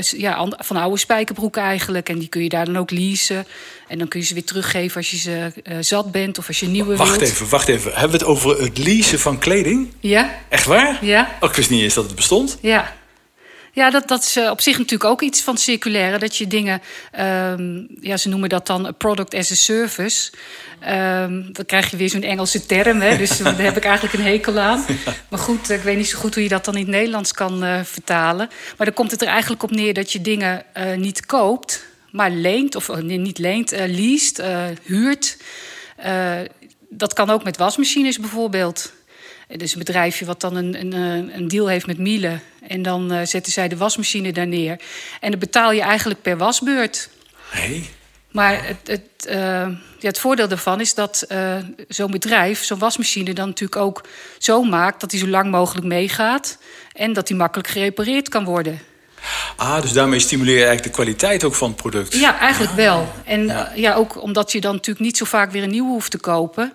ja, 0.00 0.48
van 0.58 0.76
oude 0.76 0.98
spijkerbroeken 0.98 1.62
eigenlijk. 1.62 2.08
En 2.08 2.18
die 2.18 2.28
kun 2.28 2.42
je 2.42 2.48
daar 2.48 2.64
dan 2.64 2.78
ook 2.78 2.90
leasen. 2.90 3.46
En 3.88 3.98
dan 3.98 4.08
kun 4.08 4.20
je 4.20 4.26
ze 4.26 4.34
weer 4.34 4.44
teruggeven 4.44 4.96
als 4.96 5.10
je 5.10 5.16
ze 5.16 5.52
zat 5.80 6.12
bent 6.12 6.38
of 6.38 6.48
als 6.48 6.60
je 6.60 6.66
nieuwe 6.66 6.96
wacht 6.96 7.10
wilt. 7.16 7.30
even, 7.30 7.48
wacht 7.48 7.68
even. 7.68 7.90
Hebben 7.90 8.10
we 8.10 8.24
het 8.24 8.26
over 8.26 8.62
het 8.62 8.78
leasen 8.78 9.18
van 9.18 9.38
kleding? 9.38 9.92
Ja. 10.00 10.40
Echt 10.48 10.64
waar? 10.64 11.04
Ja. 11.04 11.36
Oh, 11.40 11.48
ik 11.48 11.56
wist 11.56 11.70
niet 11.70 11.82
eens 11.82 11.94
dat 11.94 12.04
het 12.04 12.14
bestond. 12.14 12.58
Ja. 12.60 12.98
Ja, 13.72 13.90
dat, 13.90 14.08
dat 14.08 14.22
is 14.22 14.36
uh, 14.36 14.50
op 14.50 14.60
zich 14.60 14.78
natuurlijk 14.78 15.10
ook 15.10 15.22
iets 15.22 15.42
van 15.42 15.56
circulaire. 15.56 16.18
Dat 16.18 16.36
je 16.36 16.46
dingen, 16.46 16.82
um, 17.20 17.88
ja, 18.00 18.16
ze 18.16 18.28
noemen 18.28 18.48
dat 18.48 18.66
dan 18.66 18.94
product 18.98 19.34
as 19.34 19.50
a 19.50 19.54
service. 19.54 20.32
Um, 20.88 21.52
dan 21.52 21.64
krijg 21.66 21.90
je 21.90 21.96
weer 21.96 22.08
zo'n 22.08 22.22
Engelse 22.22 22.66
term, 22.66 23.00
hè, 23.00 23.16
dus 23.16 23.38
daar 23.42 23.60
heb 23.60 23.76
ik 23.76 23.84
eigenlijk 23.84 24.14
een 24.14 24.30
hekel 24.30 24.58
aan. 24.58 24.84
Maar 25.28 25.38
goed, 25.38 25.70
ik 25.70 25.80
weet 25.80 25.96
niet 25.96 26.08
zo 26.08 26.18
goed 26.18 26.34
hoe 26.34 26.42
je 26.42 26.48
dat 26.48 26.64
dan 26.64 26.74
in 26.74 26.80
het 26.80 26.90
Nederlands 26.90 27.32
kan 27.32 27.64
uh, 27.64 27.80
vertalen. 27.82 28.48
Maar 28.76 28.86
dan 28.86 28.94
komt 28.94 29.10
het 29.10 29.22
er 29.22 29.28
eigenlijk 29.28 29.62
op 29.62 29.70
neer 29.70 29.94
dat 29.94 30.12
je 30.12 30.20
dingen 30.20 30.64
uh, 30.76 30.96
niet 30.96 31.26
koopt, 31.26 31.84
maar 32.10 32.30
leent, 32.30 32.76
of 32.76 33.00
niet 33.02 33.38
leent, 33.38 33.70
leest, 33.70 34.42
huurt. 34.82 35.36
dat 36.88 37.12
kan 37.12 37.30
ook 37.30 37.44
met 37.44 37.56
wasmachines 37.56 38.18
bijvoorbeeld. 38.18 38.92
Dus 39.56 39.72
een 39.72 39.78
bedrijfje 39.78 40.24
wat 40.24 40.40
dan 40.40 40.56
een, 40.56 40.80
een, 40.80 40.92
een 41.36 41.48
deal 41.48 41.66
heeft 41.66 41.86
met 41.86 41.98
Miele. 41.98 42.38
En 42.68 42.82
dan 42.82 43.12
uh, 43.12 43.20
zetten 43.24 43.52
zij 43.52 43.68
de 43.68 43.76
wasmachine 43.76 44.32
daar 44.32 44.46
neer. 44.46 44.80
En 45.20 45.30
dan 45.30 45.40
betaal 45.40 45.72
je 45.72 45.80
eigenlijk 45.80 46.22
per 46.22 46.36
wasbeurt. 46.36 47.08
Hey. 47.48 47.84
Maar 48.30 48.66
het, 48.66 48.76
het, 48.84 49.26
uh, 49.26 49.34
ja, 49.98 50.08
het 50.08 50.18
voordeel 50.18 50.48
daarvan 50.48 50.80
is 50.80 50.94
dat 50.94 51.24
uh, 51.28 51.56
zo'n 51.88 52.10
bedrijf, 52.10 52.64
zo'n 52.64 52.78
wasmachine, 52.78 53.32
dan 53.32 53.48
natuurlijk 53.48 53.80
ook 53.80 54.04
zo 54.38 54.62
maakt 54.62 55.00
dat 55.00 55.10
hij 55.10 55.20
zo 55.20 55.26
lang 55.26 55.50
mogelijk 55.50 55.86
meegaat. 55.86 56.58
En 56.92 57.12
dat 57.12 57.28
hij 57.28 57.36
makkelijk 57.36 57.68
gerepareerd 57.68 58.28
kan 58.28 58.44
worden. 58.44 58.80
Ah, 59.56 59.80
dus 59.80 59.92
daarmee 59.92 60.18
stimuleer 60.18 60.58
je 60.58 60.64
eigenlijk 60.64 60.96
de 60.96 61.02
kwaliteit 61.02 61.44
ook 61.44 61.54
van 61.54 61.68
het 61.68 61.76
product. 61.76 62.14
Ja, 62.14 62.38
eigenlijk 62.38 62.76
ja. 62.76 62.76
wel. 62.76 63.12
En 63.24 63.46
ja. 63.46 63.72
ja. 63.74 63.94
ook 63.94 64.22
omdat 64.22 64.52
je 64.52 64.60
dan 64.60 64.74
natuurlijk 64.74 65.04
niet 65.04 65.16
zo 65.16 65.24
vaak 65.24 65.50
weer 65.50 65.62
een 65.62 65.70
nieuwe 65.70 65.90
hoeft 65.90 66.10
te 66.10 66.18
kopen. 66.18 66.72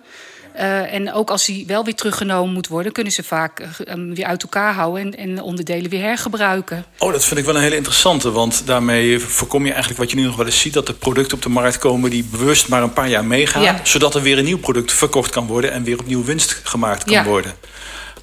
Uh, 0.58 0.92
en 0.92 1.12
ook 1.12 1.30
als 1.30 1.44
die 1.44 1.66
wel 1.66 1.84
weer 1.84 1.94
teruggenomen 1.94 2.54
moet 2.54 2.68
worden, 2.68 2.92
kunnen 2.92 3.12
ze 3.12 3.22
vaak 3.22 3.60
uh, 3.60 3.66
weer 4.14 4.24
uit 4.24 4.42
elkaar 4.42 4.74
houden 4.74 5.02
en, 5.02 5.16
en, 5.16 5.42
onderdelen 5.42 5.90
weer 5.90 6.00
hergebruiken. 6.00 6.84
Oh, 6.98 7.12
dat 7.12 7.24
vind 7.24 7.40
ik 7.40 7.46
wel 7.46 7.56
een 7.56 7.62
hele 7.62 7.76
interessante. 7.76 8.30
Want 8.30 8.66
daarmee 8.66 9.18
voorkom 9.18 9.64
je 9.64 9.70
eigenlijk 9.70 10.00
wat 10.00 10.10
je 10.10 10.16
nu 10.16 10.22
nog 10.22 10.36
wel 10.36 10.46
eens 10.46 10.60
ziet: 10.60 10.72
dat 10.72 10.88
er 10.88 10.94
producten 10.94 11.36
op 11.36 11.42
de 11.42 11.48
markt 11.48 11.78
komen 11.78 12.10
die 12.10 12.24
bewust 12.24 12.68
maar 12.68 12.82
een 12.82 12.92
paar 12.92 13.08
jaar 13.08 13.24
meegaan. 13.24 13.62
Ja. 13.62 13.80
Zodat 13.82 14.14
er 14.14 14.22
weer 14.22 14.38
een 14.38 14.44
nieuw 14.44 14.58
product 14.58 14.92
verkocht 14.92 15.30
kan 15.30 15.46
worden 15.46 15.72
en 15.72 15.84
weer 15.84 15.98
opnieuw 15.98 16.24
winst 16.24 16.60
gemaakt 16.62 17.04
kan 17.04 17.12
ja. 17.12 17.24
worden. 17.24 17.54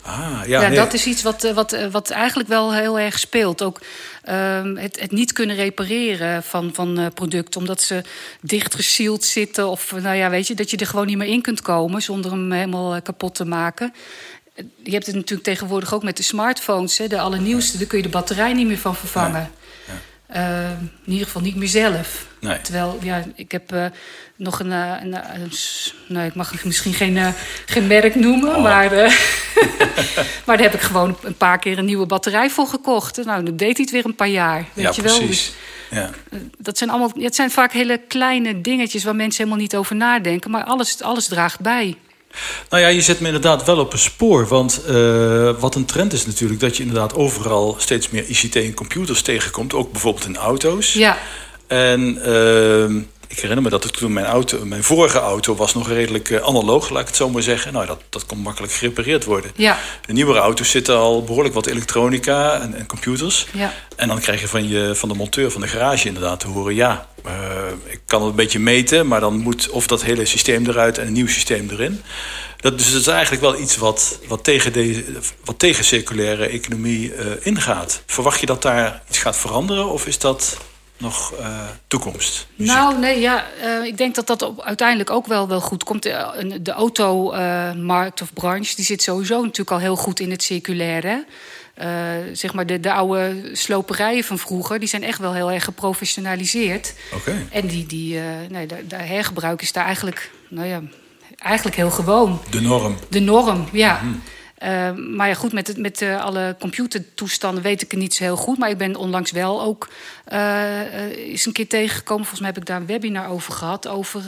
Ah, 0.05 0.47
Ja, 0.47 0.61
ja, 0.61 0.67
nee. 0.67 0.77
dat 0.77 0.93
is 0.93 1.05
iets 1.05 1.21
wat, 1.21 1.43
eh, 1.43 1.53
wat, 1.53 1.73
eh, 1.73 1.87
wat 1.91 2.09
eigenlijk 2.09 2.49
wel 2.49 2.73
heel 2.73 2.99
erg 2.99 3.19
speelt. 3.19 3.63
Ook 3.63 3.79
ehm, 4.23 4.75
het, 4.75 4.99
het 4.99 5.11
niet 5.11 5.33
kunnen 5.33 5.55
repareren 5.55 6.43
van, 6.43 6.73
van 6.73 6.99
eh, 6.99 7.05
producten, 7.13 7.59
omdat 7.59 7.81
ze 7.81 8.01
dichtgesield 8.41 9.23
zitten. 9.23 9.67
Of 9.67 9.91
nou 9.91 10.15
ja, 10.15 10.29
weet 10.29 10.47
je, 10.47 10.55
dat 10.55 10.69
je 10.69 10.77
er 10.77 10.87
gewoon 10.87 11.07
niet 11.07 11.17
meer 11.17 11.27
in 11.27 11.41
kunt 11.41 11.61
komen 11.61 12.01
zonder 12.01 12.31
hem 12.31 12.51
helemaal 12.51 12.95
eh, 12.95 13.01
kapot 13.01 13.35
te 13.35 13.45
maken. 13.45 13.93
Eh, 14.53 14.65
Je 14.83 14.91
hebt 14.91 15.05
het 15.05 15.15
natuurlijk 15.15 15.47
tegenwoordig 15.47 15.93
ook 15.93 16.03
met 16.03 16.17
de 16.17 16.23
smartphones, 16.23 16.97
hè, 16.97 17.07
de 17.07 17.19
allernieuwste. 17.19 17.77
Daar 17.77 17.87
kun 17.87 17.97
je 17.97 18.03
de 18.03 18.09
batterij 18.09 18.53
niet 18.53 18.67
meer 18.67 18.77
van 18.77 18.95
vervangen. 18.95 19.51
Eh, 20.27 20.69
in 21.05 21.11
ieder 21.11 21.25
geval 21.25 21.41
niet 21.41 21.55
meer 21.55 21.67
zelf. 21.67 22.27
Nee. 22.39 22.61
Terwijl, 22.61 22.99
ja, 23.01 23.23
ik 23.35 23.51
heb 23.51 23.71
eh, 23.71 23.85
nog 24.35 24.59
een, 24.59 24.71
eh, 24.71 24.93
een, 25.01 25.51
nou, 26.07 26.25
ik 26.27 26.35
mag 26.35 26.63
misschien 26.63 26.93
geen, 26.93 27.33
geen 27.65 27.87
merk 27.87 28.15
noemen, 28.15 28.55
Oh. 28.55 28.63
maar, 28.63 28.89
maar 30.45 30.57
daar 30.57 30.61
heb 30.61 30.73
ik 30.73 30.81
gewoon 30.81 31.17
een 31.23 31.37
paar 31.37 31.59
keer 31.59 31.77
een 31.77 31.85
nieuwe 31.85 32.05
batterij 32.05 32.49
voor 32.49 32.67
gekocht. 32.67 33.25
Nou, 33.25 33.43
dan 33.43 33.55
deed 33.55 33.75
hij 33.77 33.81
het 33.85 33.91
weer 33.91 34.05
een 34.05 34.15
paar 34.15 34.27
jaar. 34.27 34.65
Weet 34.73 34.85
ja, 34.85 34.91
je 34.95 35.01
wel? 35.01 35.17
precies. 35.17 35.45
Dus, 35.89 35.99
Ja. 35.99 36.09
dat 36.57 36.77
zijn 36.77 36.89
allemaal, 36.89 37.11
het 37.19 37.35
zijn 37.35 37.51
vaak 37.51 37.71
hele 37.71 37.97
kleine 38.07 38.61
dingetjes 38.61 39.03
waar 39.03 39.15
mensen 39.15 39.43
helemaal 39.43 39.63
niet 39.63 39.75
over 39.75 39.95
nadenken, 39.95 40.51
maar 40.51 40.63
alles, 40.63 41.01
alles 41.01 41.27
draagt 41.27 41.59
bij. 41.59 41.97
Nou 42.69 42.83
ja, 42.83 42.89
je 42.89 43.01
zet 43.01 43.19
me 43.19 43.25
inderdaad 43.25 43.65
wel 43.65 43.79
op 43.79 43.93
een 43.93 43.99
spoor. 43.99 44.47
Want 44.47 44.81
eh, 44.87 45.49
wat 45.59 45.75
een 45.75 45.85
trend 45.85 46.13
is 46.13 46.25
natuurlijk 46.25 46.59
dat 46.59 46.77
je 46.77 46.83
inderdaad 46.83 47.15
overal 47.15 47.75
steeds 47.79 48.09
meer 48.09 48.25
ICT 48.27 48.55
en 48.55 48.73
computers 48.73 49.21
tegenkomt. 49.21 49.73
Ook 49.73 49.91
bijvoorbeeld 49.91 50.25
in 50.25 50.37
auto's. 50.37 50.93
Ja, 50.93 51.17
En 51.67 52.21
ehm, 52.23 53.01
ik 53.33 53.39
herinner 53.39 53.63
me 53.63 53.69
dat 53.69 53.85
ik 53.85 53.91
toen 53.91 54.13
mijn 54.13 54.25
auto, 54.25 54.65
mijn 54.65 54.83
vorige 54.83 55.19
auto 55.19 55.55
was 55.55 55.73
nog 55.73 55.87
redelijk 55.87 56.29
eh, 56.29 56.41
analoog, 56.41 56.89
laat 56.89 57.01
ik 57.01 57.07
het 57.07 57.15
zo 57.15 57.29
maar 57.29 57.41
zeggen. 57.41 57.73
Nou, 57.73 57.85
dat, 57.85 58.01
dat 58.09 58.25
kon 58.25 58.37
makkelijk 58.37 58.73
gerepareerd 58.73 59.23
worden. 59.23 59.51
ja, 59.55 59.77
De 60.05 60.13
nieuwere 60.13 60.39
auto's 60.39 60.69
zitten 60.69 60.97
al 60.97 61.23
behoorlijk 61.23 61.53
wat 61.53 61.65
elektronica 61.65 62.61
en, 62.61 62.73
en 62.73 62.85
computers. 62.85 63.45
ja. 63.53 63.73
En 63.95 64.07
dan 64.07 64.19
krijg 64.19 64.41
je 64.41 64.47
van, 64.47 64.67
je 64.67 64.95
van 64.95 65.09
de 65.09 65.15
monteur 65.15 65.51
van 65.51 65.61
de 65.61 65.67
garage 65.67 66.07
inderdaad 66.07 66.39
te 66.39 66.47
horen... 66.47 66.75
ja, 66.75 67.07
eh, 67.25 67.31
ik 67.85 68.01
kan 68.05 68.21
het 68.21 68.29
een 68.29 68.35
beetje 68.35 68.59
meten, 68.59 69.07
maar 69.07 69.19
dan 69.19 69.37
moet 69.37 69.69
of 69.69 69.87
dat 69.87 70.03
hele 70.03 70.25
systeem 70.25 70.67
eruit... 70.67 70.97
en 70.97 71.07
een 71.07 71.13
nieuw 71.13 71.27
systeem 71.27 71.69
erin. 71.69 72.01
Dat, 72.57 72.77
dus 72.77 72.91
dat 72.91 73.01
is 73.01 73.07
eigenlijk 73.07 73.41
wel 73.41 73.59
iets 73.59 73.77
wat, 73.77 74.19
wat, 74.27 74.43
tegen, 74.43 74.73
deze, 74.73 75.03
wat 75.43 75.59
tegen 75.59 75.83
circulaire 75.83 76.45
economie 76.45 77.13
eh, 77.13 77.25
ingaat. 77.41 78.03
Verwacht 78.05 78.39
je 78.39 78.45
dat 78.45 78.61
daar 78.61 79.01
iets 79.09 79.17
gaat 79.17 79.37
veranderen 79.37 79.89
of 79.89 80.07
is 80.07 80.19
dat 80.19 80.57
nog 80.97 81.33
eh, 81.33 81.67
toekomst? 81.87 82.47
Nou, 82.55 82.99
nee, 82.99 83.19
ja, 83.19 83.45
eh, 83.61 83.83
ik 83.85 83.97
denk 83.97 84.15
dat 84.15 84.27
dat 84.27 84.41
op, 84.41 84.61
uiteindelijk 84.61 85.09
ook 85.09 85.27
wel, 85.27 85.47
wel 85.47 85.61
goed 85.61 85.83
komt. 85.83 86.03
De, 86.03 86.31
een- 86.35 86.63
de 86.63 86.71
automarkt 86.71 88.21
of 88.21 88.33
branche 88.33 88.75
die 88.75 88.85
zit 88.85 89.01
sowieso 89.01 89.35
natuurlijk 89.41 89.71
al 89.71 89.79
heel 89.79 89.95
goed 89.95 90.19
in 90.19 90.31
het 90.31 90.43
circulaire. 90.43 91.25
Eh, 91.73 91.87
zeg 92.33 92.53
maar 92.53 92.65
de, 92.65 92.79
de 92.79 92.91
oude 92.93 93.49
sloperijen 93.53 94.23
van 94.23 94.37
vroeger, 94.39 94.79
die 94.79 94.87
zijn 94.89 95.03
echt 95.03 95.19
wel 95.19 95.33
heel 95.33 95.51
erg 95.51 95.63
geprofessionaliseerd. 95.63 96.93
Oké. 97.13 97.47
En 97.51 97.67
die, 97.67 97.85
die, 97.85 98.17
eh, 98.17 98.23
nee, 98.49 98.67
de, 98.67 98.87
de 98.87 98.95
hergebruik 98.95 99.61
is 99.61 99.71
daar 99.71 99.85
eigenlijk, 99.85 100.31
nou 100.49 100.67
ja, 100.67 100.81
eigenlijk 101.37 101.75
heel 101.75 101.91
gewoon. 101.91 102.41
De 102.49 102.61
norm. 102.61 102.95
De 103.09 103.19
norm, 103.19 103.67
ja. 103.71 104.01
Eh, 104.63 104.91
maar 104.91 105.27
ja, 105.27 105.33
goed, 105.33 105.53
met, 105.53 105.77
met 105.77 106.01
eh, 106.01 106.23
alle 106.23 106.55
computertoestanden 106.59 107.63
weet 107.63 107.81
ik 107.81 107.91
het 107.91 107.99
niet 107.99 108.13
zo 108.13 108.23
heel 108.23 108.35
goed. 108.35 108.57
Maar 108.57 108.69
ik 108.69 108.77
ben 108.77 108.95
onlangs 108.95 109.31
wel 109.31 109.61
ook 109.61 109.89
eh, 110.25 110.81
eh, 110.81 111.17
eens 111.17 111.45
een 111.45 111.51
keer 111.51 111.67
tegengekomen. 111.67 112.25
Volgens 112.25 112.39
mij 112.39 112.49
heb 112.49 112.61
ik 112.61 112.65
daar 112.65 112.79
een 112.79 112.85
webinar 112.85 113.29
over 113.29 113.53
gehad. 113.53 113.87
Over 113.87 114.21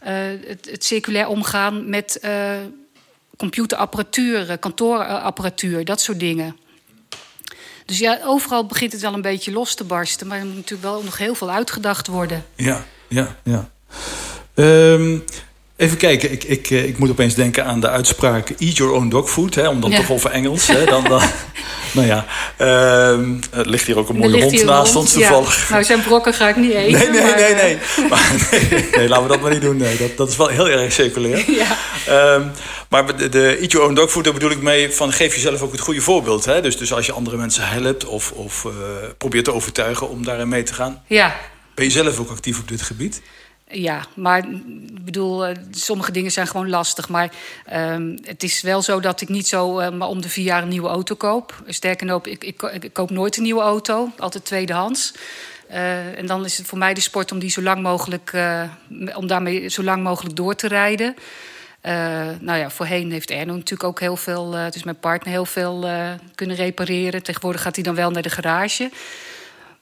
het, 0.00 0.68
het 0.70 0.84
circulair 0.84 1.28
omgaan 1.28 1.88
met 1.88 2.20
computerapparatuur, 3.36 4.58
kantoorapparatuur, 4.58 5.84
dat 5.84 6.00
soort 6.00 6.20
dingen. 6.20 6.56
Dus 7.84 7.98
ja, 7.98 8.20
overal 8.24 8.66
begint 8.66 8.92
het 8.92 9.00
wel 9.00 9.14
een 9.14 9.22
beetje 9.22 9.52
los 9.52 9.74
te 9.74 9.84
barsten. 9.84 10.26
Maar 10.26 10.38
er 10.38 10.46
moet 10.46 10.54
natuurlijk 10.54 10.82
wel 10.82 11.02
nog 11.02 11.18
heel 11.18 11.34
veel 11.34 11.50
uitgedacht 11.50 12.06
worden. 12.06 12.44
Ja, 12.54 12.84
ja, 13.08 13.36
ja. 13.44 13.70
Ehm, 14.54 15.18
even 15.76 15.96
kijken, 15.96 16.32
ik, 16.32 16.44
ik, 16.44 16.70
eh, 16.70 16.84
ik 16.84 16.98
moet 16.98 17.10
opeens 17.10 17.34
denken 17.34 17.64
aan 17.64 17.80
de 17.80 17.88
uitspraak... 17.88 18.50
eat 18.50 18.76
your 18.76 18.92
own 18.92 19.08
dog 19.08 19.30
food, 19.30 19.54
hè, 19.54 19.68
om 19.68 19.80
dan 19.80 19.90
Ja. 19.90 19.96
toch 19.96 20.10
over 20.10 20.30
Engels. 20.30 20.66
Hè, 20.66 20.84
dan, 20.84 21.04
dan, 21.04 21.22
nou 21.94 22.06
ja, 22.06 22.26
ehm, 22.56 23.34
er 23.50 23.68
ligt 23.68 23.86
hier 23.86 23.98
ook 23.98 24.08
een 24.08 24.16
mooie 24.16 24.42
hond 24.42 24.64
naast 24.64 24.96
ons 24.96 25.14
ja. 25.14 25.18
toevallig. 25.18 25.70
Nou, 25.70 25.84
zijn 25.84 26.02
brokken 26.02 26.34
ga 26.34 26.48
ik 26.48 26.56
niet 26.56 26.72
eten. 26.72 26.98
Nee, 26.98 27.08
nee, 27.08 27.22
maar, 27.22 27.34
nee, 27.34 27.44
eh, 27.44 27.62
nee. 27.62 27.78
Maar, 28.10 28.48
nee. 28.50 28.88
Nee, 28.96 29.08
laten 29.08 29.22
we 29.26 29.28
dat 29.32 29.40
maar 29.40 29.50
niet 29.50 29.60
doen. 29.60 29.76
Nee, 29.76 29.96
dat, 29.96 30.16
dat 30.16 30.28
is 30.28 30.36
wel 30.36 30.48
heel 30.48 30.68
erg 30.68 30.92
circulair. 30.92 31.44
Ja. 31.54 31.76
Ehm, 32.06 32.46
maar 32.88 33.16
de, 33.16 33.28
de 33.28 33.58
Eat 33.60 33.72
Your 33.72 33.86
Own 33.86 33.94
Dog 33.94 34.10
Food, 34.10 34.24
daar 34.24 34.32
bedoel 34.32 34.50
ik 34.50 34.62
mee 34.62 34.92
van 34.92 35.12
geef 35.12 35.34
jezelf 35.34 35.62
ook 35.62 35.72
het 35.72 35.80
goede 35.80 36.00
voorbeeld. 36.00 36.44
Hè? 36.44 36.60
Dus, 36.60 36.76
dus 36.76 36.92
als 36.92 37.06
je 37.06 37.12
andere 37.12 37.36
mensen 37.36 37.68
helpt 37.68 38.04
of, 38.04 38.30
of 38.32 38.64
eh, 38.64 38.70
probeert 39.18 39.44
te 39.44 39.52
overtuigen 39.52 40.08
om 40.08 40.24
daarin 40.24 40.48
mee 40.48 40.62
te 40.62 40.74
gaan. 40.74 41.02
ja, 41.06 41.36
Ben 41.74 41.84
je 41.84 41.90
zelf 41.90 42.18
ook 42.18 42.30
actief 42.30 42.58
op 42.58 42.68
dit 42.68 42.82
gebied? 42.82 43.22
Ja, 43.68 44.04
maar 44.14 44.38
ik 44.38 45.04
bedoel, 45.04 45.46
eh, 45.46 45.56
sommige 45.70 46.12
dingen 46.12 46.30
zijn 46.30 46.46
gewoon 46.46 46.68
lastig. 46.68 47.08
Maar 47.08 47.32
ehm, 47.66 48.16
het 48.22 48.42
is 48.42 48.60
wel 48.60 48.82
zo 48.82 49.00
dat 49.00 49.20
ik 49.20 49.28
niet 49.28 49.46
zo 49.46 49.78
eh, 49.78 49.90
maar 49.90 50.08
om 50.08 50.20
de 50.20 50.28
vier 50.28 50.44
jaar 50.44 50.62
een 50.62 50.68
nieuwe 50.68 50.88
auto 50.88 51.14
koop. 51.14 51.62
Sterker 51.66 52.06
nog, 52.06 52.26
ik, 52.26 52.44
ik, 52.44 52.62
ik 52.62 52.92
koop 52.92 53.10
nooit 53.10 53.36
een 53.36 53.42
nieuwe 53.42 53.62
auto, 53.62 54.10
altijd 54.18 54.44
tweedehands. 54.44 55.14
Eh, 55.68 56.18
en 56.18 56.26
dan 56.26 56.44
is 56.44 56.58
het 56.58 56.66
voor 56.66 56.78
mij 56.78 56.94
de 56.94 57.00
sport 57.00 57.32
om 57.32 57.38
die 57.38 57.50
zo 57.50 57.62
lang 57.62 57.82
mogelijk, 57.82 58.32
om 59.14 59.26
daarmee 59.26 59.68
zo 59.68 59.82
lang 59.82 60.02
mogelijk 60.02 60.36
door 60.36 60.54
te 60.54 60.68
rijden. 60.68 61.14
Nou 62.40 62.58
ja, 62.58 62.70
voorheen 62.70 63.12
heeft 63.12 63.30
Erno 63.30 63.52
natuurlijk 63.52 63.84
ook 63.84 64.00
heel 64.00 64.16
veel, 64.16 64.50
dus 64.70 64.82
mijn 64.82 64.98
partner, 64.98 65.32
heel 65.32 65.46
veel 65.46 65.88
kunnen 66.34 66.56
repareren. 66.56 67.22
Tegenwoordig 67.22 67.62
gaat 67.62 67.74
hij 67.74 67.84
dan 67.84 67.94
wel 67.94 68.10
naar 68.10 68.22
de 68.22 68.30
garage. 68.30 68.90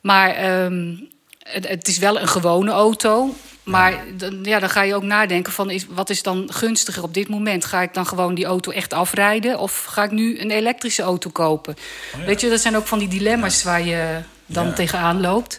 Maar 0.01 0.31
ehm, 0.31 0.95
het, 1.39 1.69
het 1.69 1.89
is 1.89 1.99
wel 1.99 2.21
een 2.21 2.29
gewone 2.29 2.71
auto. 2.71 3.35
Maar 3.63 3.95
dan, 4.17 4.39
ja, 4.45 4.59
dan 4.59 4.71
ga 4.71 4.83
je 4.83 4.95
ook 4.95 5.03
nadenken 5.03 5.53
van 5.53 5.71
is, 5.71 5.87
wat 5.89 6.11
is 6.11 6.23
dan 6.23 6.49
gunstiger 6.53 7.03
op 7.03 7.15
dit 7.15 7.29
moment? 7.29 7.65
Ga 7.65 7.83
ik 7.83 7.95
dan 7.95 8.07
gewoon 8.07 8.35
die 8.35 8.45
auto 8.45 8.71
echt 8.71 8.93
afrijden? 8.93 9.59
Of 9.59 9.85
ga 9.85 10.03
ik 10.05 10.11
nu 10.11 10.41
een 10.41 10.51
elektrische 10.51 11.03
auto 11.03 11.31
kopen? 11.31 11.77
Weet 12.27 12.41
je, 12.41 12.49
dat 12.49 12.61
zijn 12.61 12.77
ook 12.77 12.87
van 12.87 12.99
die 12.99 13.09
dilemma's 13.09 13.63
waar 13.63 13.83
je 13.83 14.19
dan 14.47 14.67
Ja. 14.67 14.73
tegenaan 14.73 15.21
loopt. 15.21 15.59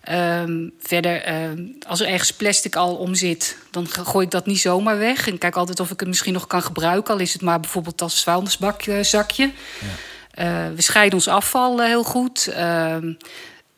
Ehm, 0.00 0.68
verder, 0.80 1.22
ehm, 1.22 1.62
als 1.88 2.00
er 2.00 2.06
ergens 2.08 2.32
plastic 2.32 2.76
al 2.76 2.94
om 2.94 3.14
zit, 3.14 3.56
dan 3.70 3.88
gooi 3.88 4.24
ik 4.24 4.30
dat 4.30 4.46
niet 4.46 4.60
zomaar 4.60 4.98
weg. 4.98 5.28
En 5.28 5.38
kijk 5.38 5.56
altijd 5.56 5.80
of 5.80 5.90
ik 5.90 6.00
het 6.00 6.08
misschien 6.08 6.32
nog 6.32 6.46
kan 6.46 6.62
gebruiken. 6.62 7.14
Al 7.14 7.20
is 7.20 7.32
het 7.32 7.42
maar 7.42 7.60
bijvoorbeeld 7.60 8.02
als 8.02 8.22
vuilnisbakje, 8.22 9.02
zakje. 9.02 9.50
Eh, 10.30 10.46
we 10.74 10.82
scheiden 10.82 11.14
ons 11.14 11.28
afval 11.28 11.80
eh, 11.80 11.86
heel 11.86 12.02
goed. 12.04 12.46
Ehm, 12.46 13.12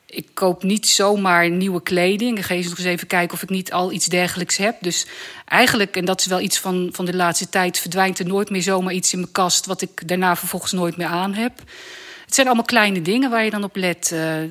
ik 0.06 0.28
koop 0.34 0.62
niet 0.62 0.88
zomaar 0.88 1.50
nieuwe 1.50 1.82
kleding. 1.82 2.38
Ik 2.38 2.44
ga 2.44 2.54
eens 2.54 2.68
nog 2.68 2.78
eens 2.78 2.86
even 2.86 3.06
kijken 3.06 3.34
of 3.34 3.42
ik 3.42 3.50
niet 3.50 3.72
al 3.72 3.92
iets 3.92 4.06
dergelijks 4.06 4.56
heb. 4.56 4.76
Dus 4.80 5.06
eigenlijk, 5.44 5.96
en 5.96 6.04
dat 6.04 6.20
is 6.20 6.26
wel 6.26 6.40
iets 6.40 6.58
van, 6.58 6.88
van 6.92 7.04
de 7.04 7.14
laatste 7.14 7.48
tijd... 7.48 7.78
verdwijnt 7.78 8.18
er 8.18 8.26
nooit 8.26 8.50
meer 8.50 8.62
zomaar 8.62 8.92
iets 8.92 9.12
in 9.12 9.18
mijn 9.18 9.32
kast... 9.32 9.66
wat 9.66 9.82
ik 9.82 10.08
daarna 10.08 10.36
vervolgens 10.36 10.72
nooit 10.72 10.96
meer 10.96 11.06
aan 11.06 11.34
heb. 11.34 11.52
Het 12.24 12.34
zijn 12.34 12.46
allemaal 12.46 12.64
kleine 12.64 13.02
dingen 13.02 13.30
waar 13.30 13.44
je 13.44 13.50
dan 13.50 13.64
op 13.64 13.76
let. 13.76 14.10
Eh, 14.12 14.42
eh, 14.42 14.50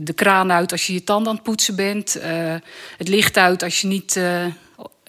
de 0.00 0.12
kraan 0.12 0.52
uit 0.52 0.72
als 0.72 0.86
je 0.86 0.92
je 0.92 1.04
tanden 1.04 1.28
aan 1.28 1.34
het 1.34 1.44
poetsen 1.44 1.76
bent. 1.76 2.16
Eh, 2.16 2.54
het 2.96 3.08
licht 3.08 3.36
uit 3.36 3.62
als 3.62 3.80
je 3.80 3.86
niet... 3.86 4.20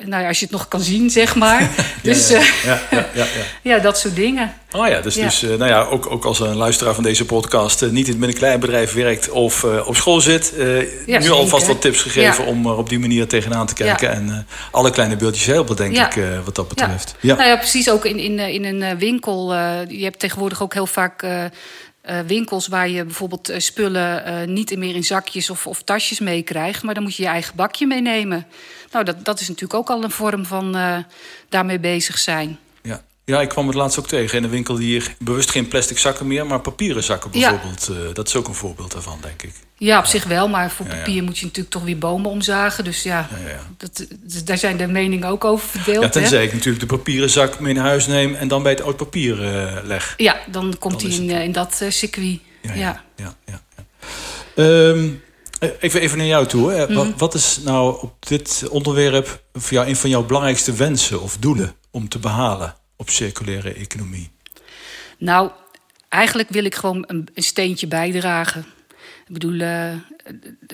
nou 0.06 0.22
ja, 0.22 0.28
als 0.28 0.40
je 0.40 0.46
het 0.46 0.54
nog 0.54 0.68
kan 0.68 0.82
zien, 0.82 1.10
zeg 1.10 1.36
maar. 1.36 1.70
dus 2.04 2.30
ja, 2.30 2.38
eh, 2.38 2.46
ja, 2.64 2.82
ja, 2.92 3.08
ja, 3.14 3.24
ja. 3.24 3.26
ja, 3.72 3.80
dat 3.80 4.00
soort 4.00 4.16
dingen. 4.16 4.54
Oh 4.72 4.88
ja, 4.88 5.02
dus, 5.02 5.16
dus 5.16 5.44
eh, 5.44 5.50
nou 5.50 5.70
ja, 5.70 5.84
ook, 5.84 6.12
ook 6.12 6.26
als 6.26 6.40
een 6.40 6.56
luisteraar 6.56 6.94
van 6.94 7.04
deze 7.04 7.26
podcast 7.26 7.82
eh, 7.82 7.90
niet 7.90 8.06
in 8.06 8.12
het 8.12 8.20
middenkleinbedrijf 8.20 8.94
werkt 8.94 9.30
of 9.30 9.64
op 9.64 9.96
school 9.96 10.22
zit, 10.22 10.54
Ja, 11.06 11.20
nu 11.20 11.30
alvast 11.30 11.68
wat 11.68 11.82
tips 11.82 12.02
gegeven 12.02 12.46
om 12.46 12.66
er 12.66 12.78
op 12.78 12.90
die 12.90 13.00
manier 13.00 13.28
tegenaan 13.28 13.68
te 13.68 13.74
kijken. 13.74 14.12
En 14.12 14.48
alle 14.72 14.92
kleine 14.92 15.16
beeldjes 15.16 15.46
helpen, 15.46 15.76
denk 15.76 15.98
ik, 15.98 16.24
wat 16.46 16.56
dat 16.56 16.68
betreft. 16.68 17.16
Ja. 17.20 17.36
Nou 17.36 17.50
ja, 17.50 17.58
precies. 17.58 17.90
Ook 17.90 18.06
in, 18.06 18.20
in, 18.20 18.40
in 18.40 18.66
een 18.66 18.98
winkel. 18.98 19.54
je 19.88 20.04
hebt 20.04 20.20
tegenwoordig 20.20 20.62
ook 20.62 20.74
heel 20.74 20.88
vaak 20.88 21.24
eh, 22.02 22.20
winkels 22.20 22.68
waar 22.68 22.90
je 22.90 23.04
bijvoorbeeld 23.04 23.50
eh, 23.50 23.60
spullen 23.60 24.26
eh, 24.26 24.48
niet 24.48 24.78
meer 24.78 24.96
in 24.96 25.04
zakjes 25.04 25.50
of, 25.50 25.68
of 25.68 25.84
tasjes 25.84 26.20
meekrijgt. 26.20 26.84
Maar 26.84 26.94
dan 26.94 27.04
moet 27.04 27.16
je 27.16 27.24
je 27.24 27.30
eigen 27.30 27.56
bakje 27.56 27.88
meenemen. 27.88 28.48
Nou, 28.92 29.06
dat, 29.06 29.26
dat 29.26 29.40
is 29.40 29.48
natuurlijk 29.48 29.80
ook 29.80 29.90
al 29.90 30.04
een 30.04 30.12
vorm 30.12 30.46
van 30.46 30.72
daarmee 31.50 31.80
bezig 31.80 32.18
zijn. 32.18 32.60
Ja. 32.82 33.04
Ja, 33.32 33.42
ik 33.42 33.50
kwam 33.50 33.68
het 33.68 33.76
laatst 33.76 34.00
ook 34.00 34.08
tegen 34.08 34.38
in 34.38 34.44
een 34.44 34.50
winkel 34.50 34.76
die 34.76 34.86
hier 34.88 35.16
bewust 35.20 35.52
geen 35.52 35.68
plastic 35.68 35.98
zakken 35.98 36.28
meer, 36.28 36.46
maar 36.46 36.60
papieren 36.60 37.04
zakken 37.04 37.30
Ja. 37.34 37.50
bijvoorbeeld. 37.50 37.88
Eh, 37.90 38.14
dat 38.14 38.28
is 38.28 38.36
ook 38.36 38.48
een 38.48 38.54
voorbeeld 38.54 38.92
daarvan, 38.92 39.18
denk 39.22 39.42
ik. 39.44 39.54
Ja, 39.78 40.00
op 40.00 40.06
zich 40.06 40.24
wel, 40.24 40.48
maar 40.48 40.72
voor 40.72 40.86
ja. 40.86 40.96
papier 40.96 41.24
moet 41.24 41.38
je 41.38 41.46
natuurlijk 41.46 41.74
toch 41.74 41.84
weer 41.84 41.98
bomen 41.98 42.30
omzagen. 42.32 42.84
Dus 42.84 43.04
ja. 43.04 43.30
Dat, 43.78 44.06
daar 44.46 44.58
zijn 44.58 44.78
de 44.78 44.88
meningen 44.88 45.28
ook 45.28 45.46
over 45.46 45.68
verdeeld. 45.70 46.04
Ja, 46.04 46.10
tenzij 46.10 46.38
hè? 46.38 46.44
ik 46.44 46.54
natuurlijk 46.54 46.80
de 46.90 46.96
papieren 46.96 47.30
zak 47.30 47.60
mee 47.60 47.74
naar 47.74 47.86
huis 47.86 48.08
neem 48.08 48.36
en 48.36 48.48
dan 48.48 48.64
bij 48.64 48.72
het 48.72 48.82
oud 48.82 48.98
papier 48.98 49.44
eh, 49.56 49.78
leg. 49.84 50.14
Ja, 50.18 50.40
dan 50.52 50.76
komt 50.80 51.02
hij 51.02 51.12
in, 51.12 51.22
het- 51.30 51.38
eh, 51.38 51.44
in 51.44 51.52
dat 51.52 51.82
circuit. 51.90 52.40
Ja, 52.62 52.74
Ja, 52.74 53.04
ja. 53.46 53.62
Ehm, 54.56 55.10
eh, 55.60 55.70
even, 55.80 56.02
even 56.02 56.18
naar 56.18 56.28
jou 56.28 56.46
toe. 56.46 56.72
Hè. 56.72 56.84
Mhm. 56.86 56.94
Wat, 56.94 57.08
wat 57.18 57.34
is 57.34 57.60
nou 57.64 58.02
op 58.02 58.28
dit 58.28 58.64
onderwerp 58.70 59.42
voor 59.54 59.72
jou 59.74 59.88
een 59.88 59.96
van 59.96 60.10
jouw 60.10 60.24
belangrijkste 60.24 60.74
wensen 60.74 61.22
of 61.22 61.38
doelen 61.38 61.76
om 61.92 62.10
te 62.10 62.20
behalen 62.20 62.76
op 63.02 63.10
circulaire 63.10 63.74
economie? 63.74 64.30
Nou, 65.18 65.52
eigenlijk 66.10 66.50
wil 66.50 66.64
ik 66.64 66.76
gewoon 66.76 67.04
een, 67.08 67.28
een 67.34 67.44
steentje 67.44 67.88
bijdragen. 67.88 68.66
Ik 69.28 69.34
bedoel, 69.34 69.54
uh, 69.54 69.94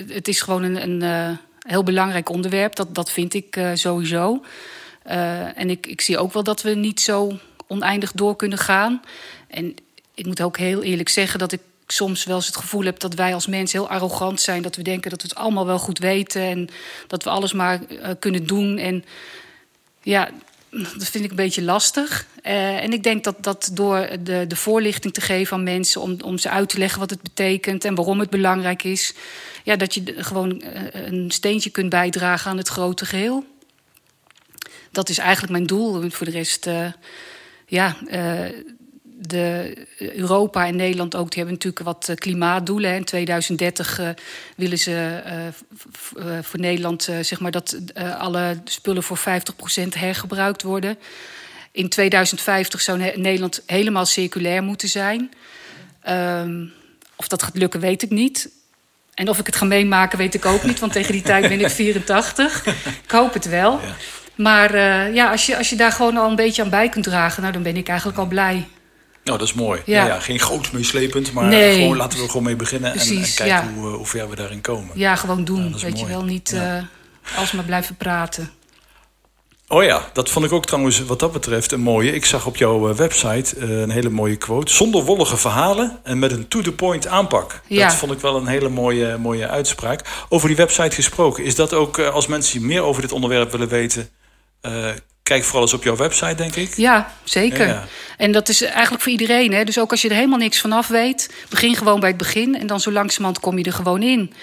het 0.08 0.28
is 0.28 0.42
gewoon 0.42 0.64
een, 0.64 0.82
een 0.82 1.04
uh, 1.04 1.38
heel 1.60 1.84
belangrijk 1.84 2.30
onderwerp. 2.30 2.76
Dat, 2.76 2.96
dat 2.96 3.12
vind 3.12 3.34
ik 3.34 3.56
uh, 3.56 3.72
sowieso. 3.74 4.44
en 5.56 5.70
ik, 5.70 5.88
ik 5.88 6.02
zie 6.02 6.18
ook 6.18 6.34
wel 6.34 6.44
dat 6.44 6.62
we 6.62 6.70
niet 6.70 7.02
zo 7.02 7.40
oneindig 7.68 8.12
door 8.12 8.36
kunnen 8.36 8.58
gaan. 8.58 9.02
En 9.48 9.76
ik 10.16 10.26
moet 10.26 10.42
ook 10.42 10.58
heel 10.58 10.84
eerlijk 10.84 11.10
zeggen 11.10 11.40
dat 11.40 11.52
ik 11.52 11.62
soms 11.88 12.24
wel 12.24 12.36
eens 12.36 12.46
het 12.46 12.56
gevoel 12.56 12.84
heb 12.84 13.00
dat 13.00 13.14
wij 13.14 13.34
als 13.34 13.48
mensen 13.48 13.80
heel 13.80 13.90
arrogant 13.90 14.42
zijn. 14.42 14.62
Dat 14.62 14.76
we 14.76 14.82
denken 14.82 15.10
dat 15.10 15.22
we 15.22 15.28
het 15.28 15.38
allemaal 15.38 15.66
wel 15.66 15.80
goed 15.80 16.00
weten 16.00 16.42
en 16.42 16.70
dat 17.08 17.24
we 17.24 17.30
alles 17.30 17.54
maar 17.54 17.80
kunnen 18.20 18.48
doen. 18.48 18.78
En 18.78 19.06
ja, 20.02 20.30
dat 20.70 21.08
vind 21.10 21.24
ik 21.24 21.30
een 21.30 21.36
beetje 21.36 21.62
lastig. 21.62 22.26
Uh, 22.44 22.84
en 22.84 22.94
ik 22.94 23.04
denk 23.04 23.24
dat, 23.24 23.44
dat 23.44 23.70
door 23.74 24.10
de, 24.24 24.46
de 24.48 24.56
voorlichting 24.56 25.14
te 25.14 25.22
geven 25.22 25.58
aan 25.58 25.64
mensen, 25.64 26.02
om, 26.02 26.18
om 26.22 26.38
ze 26.38 26.50
uit 26.50 26.70
te 26.70 26.78
leggen 26.78 27.00
wat 27.00 27.10
het 27.10 27.22
betekent 27.22 27.86
en 27.86 27.96
waarom 27.96 28.20
het 28.20 28.30
belangrijk 28.30 28.84
is, 28.84 29.14
ja, 29.64 29.76
dat 29.76 29.94
je 29.94 30.14
gewoon 30.18 30.62
uh, 30.64 31.06
een 31.06 31.32
steentje 31.32 31.70
kunt 31.70 31.90
bijdragen 31.90 32.52
aan 32.52 32.58
het 32.58 32.68
grote 32.68 33.06
geheel. 33.06 33.46
Dat 34.92 35.10
is 35.10 35.18
eigenlijk 35.18 35.52
mijn 35.52 35.66
doel. 35.66 36.10
Voor 36.10 36.26
de 36.26 36.32
rest, 36.32 36.70
ja 37.68 37.96
de 39.20 39.74
Europa 39.98 40.66
en 40.66 40.76
Nederland 40.76 41.16
ook, 41.16 41.32
die 41.32 41.44
hebben 41.44 41.54
natuurlijk 41.54 41.84
wat 41.84 42.20
klimaatdoelen. 42.20 42.96
In 42.96 43.04
2030 43.04 44.00
uh, 44.00 44.10
willen 44.56 44.78
ze 44.78 45.22
uh, 46.18 46.38
voor 46.42 46.60
Nederland 46.60 47.08
uh, 47.10 47.16
zeg 47.22 47.40
maar 47.40 47.52
dat 47.52 47.78
alle 48.18 48.58
spullen 48.64 49.04
voor 49.04 49.20
50% 49.20 49.22
hergebruikt 49.90 50.62
worden. 50.62 50.98
In 51.72 51.90
2050 51.90 52.82
zou 52.82 52.98
Nederland 52.98 53.62
helemaal 53.66 54.06
circulair 54.06 54.64
moeten 54.64 54.90
zijn. 54.90 55.32
Um, 56.10 56.72
of 57.16 57.28
dat 57.28 57.44
gaat 57.44 57.56
lukken, 57.56 57.80
weet 57.80 58.04
ik 58.04 58.10
niet. 58.10 58.50
En 59.14 59.30
of 59.30 59.40
ik 59.40 59.46
het 59.46 59.56
ga 59.56 59.66
meemaken, 59.66 60.18
weet 60.18 60.34
ik 60.34 60.46
ook 60.46 60.64
niet. 60.64 60.80
Want 60.80 60.92
tegen 60.92 61.12
die 61.12 61.22
tijd 61.22 61.48
ben 61.48 61.60
ik 61.60 61.70
84. 61.86 62.66
ik 63.04 63.12
hoop 63.12 63.34
het 63.34 63.46
wel. 63.46 63.72
Ja. 63.72 63.96
Maar 64.36 64.78
ja, 65.14 65.32
als 65.32 65.46
je, 65.46 65.58
als 65.58 65.70
je 65.70 65.76
daar 65.76 65.92
gewoon 65.92 66.18
al 66.18 66.30
een 66.30 66.36
beetje 66.36 66.64
aan 66.64 66.70
bij 66.70 66.90
kunt 66.90 67.04
dragen, 67.04 67.42
nou, 67.42 67.54
dan 67.54 67.64
ben 67.64 67.78
ik 67.78 67.88
eigenlijk 67.88 68.20
al 68.20 68.26
blij. 68.26 68.68
Nou, 69.28 69.40
dat 69.40 69.48
is 69.48 69.54
mooi. 69.54 69.82
Ja. 69.86 70.06
Ja, 70.06 70.20
geen 70.20 70.40
groot 70.40 70.72
meeslepend, 70.72 71.34
maar 71.34 71.46
nee. 71.46 71.80
gewoon, 71.80 71.98
laten 71.98 72.18
we 72.18 72.24
er 72.24 72.30
gewoon 72.30 72.46
mee 72.46 72.56
beginnen 72.56 72.94
en, 72.94 73.00
en, 73.00 73.08
kijken 73.08 73.46
ja. 73.46 73.68
hoe, 73.76 73.88
hoe 73.88 74.06
ver 74.06 74.30
we 74.30 74.36
daarin 74.36 74.62
komen. 74.62 74.90
Ja, 74.94 75.16
gewoon 75.16 75.44
doen. 75.44 75.72
Weet 75.72 75.82
mooi. 75.82 75.98
je 75.98 76.06
wel, 76.06 76.24
niet 76.24 76.50
ja. 76.50 76.78
uh, 76.78 77.38
alsmaar 77.38 77.64
blijven 77.64 77.96
praten. 77.96 78.52
Oh 79.68 79.84
ja, 79.84 80.10
dat 80.14 80.30
vond 80.30 80.46
ik 80.46 80.52
ook 80.52 80.66
trouwens 80.66 81.06
wat 81.06 81.20
dat 81.20 81.32
betreft 81.32 81.72
een 81.72 81.80
mooie. 81.80 82.12
Ik 82.12 82.26
zag 82.26 82.46
op 82.46 82.58
jouw 82.58 82.96
website 82.96 83.58
uh, 83.58 83.82
een 83.82 83.90
hele 83.90 84.10
mooie 84.10 84.36
quote. 84.36 84.74
Zonder 84.74 85.04
wollige 85.04 85.38
verhalen 85.38 86.00
en 86.04 86.20
met 86.20 86.32
een 86.32 86.48
to-the-point 86.48 87.08
aanpak. 87.08 87.62
Ja. 87.68 87.88
Dat 87.88 87.96
vond 87.96 88.12
ik 88.12 88.20
wel 88.20 88.36
een 88.36 88.48
hele 88.48 88.70
mooie, 88.70 89.18
mooie 89.18 89.48
uitspraak. 89.48 90.02
Over 90.30 90.48
die 90.48 90.58
website 90.58 90.96
gesproken, 90.96 91.44
is 91.44 91.56
dat 91.56 91.74
ook 91.74 92.00
als 92.00 92.28
mensen 92.28 92.66
meer 92.66 92.82
over 92.82 93.02
dit 93.02 93.12
onderwerp 93.12 93.52
willen 93.52 93.68
weten... 93.68 94.10
Uh, 94.62 94.90
kijk 95.28 95.44
vooral 95.44 95.62
eens 95.62 95.74
op 95.74 95.84
jouw 95.84 95.96
website, 95.96 96.36
denk 96.36 96.56
ik. 96.56 96.74
Ja, 96.76 97.14
zeker. 97.24 97.68
Ja. 97.68 97.86
En 98.18 98.32
dat 98.32 98.50
is 98.50 98.62
eigenlijk 98.62 99.04
voor 99.04 99.12
iedereen. 99.12 99.54
Hè? 99.54 99.64
Dus 99.64 99.80
ook 99.80 99.92
als 99.92 100.02
je 100.02 100.10
er 100.10 100.16
helemaal 100.16 100.38
niks 100.38 100.62
vanaf 100.62 100.88
weet, 100.88 101.34
begin 101.50 101.76
gewoon 101.76 102.00
bij 102.00 102.10
het 102.10 102.18
begin. 102.18 102.60
En 102.60 102.68
dan 102.68 102.80
zo 102.80 102.92
langzamerhand 102.92 103.40
kom 103.40 103.58
je 103.58 103.64
er 103.64 103.74
gewoon 103.74 104.04
in. 104.04 104.34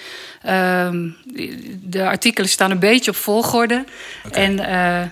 Um, 0.49 1.15
de 1.81 2.05
artikelen 2.05 2.49
staan 2.49 2.71
een 2.71 2.79
beetje 2.79 3.11
op 3.11 3.17
volgorde. 3.17 3.85
Okay. 4.25 4.43
En 4.43 4.59
uh, 4.59 5.09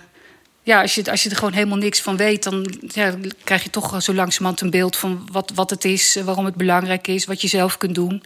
ja, 0.63 0.81
als 0.81 0.95
je, 0.95 1.11
als 1.11 1.23
je 1.23 1.29
er 1.29 1.35
gewoon 1.35 1.53
helemaal 1.53 1.77
niks 1.77 2.01
van 2.01 2.17
weet, 2.17 2.43
dan 2.43 2.73
ja, 2.87 3.13
krijg 3.43 3.63
je 3.63 3.69
toch 3.69 4.03
zo 4.03 4.13
langzamerhand 4.13 4.61
een 4.61 4.69
beeld 4.69 4.95
van 4.95 5.27
wat, 5.31 5.51
wat 5.55 5.69
het 5.69 5.85
is, 5.85 6.17
waarom 6.25 6.45
het 6.45 6.55
belangrijk 6.55 7.07
is, 7.07 7.25
wat 7.25 7.41
je 7.41 7.47
zelf 7.47 7.77
kunt 7.77 7.95
doen. 7.95 8.23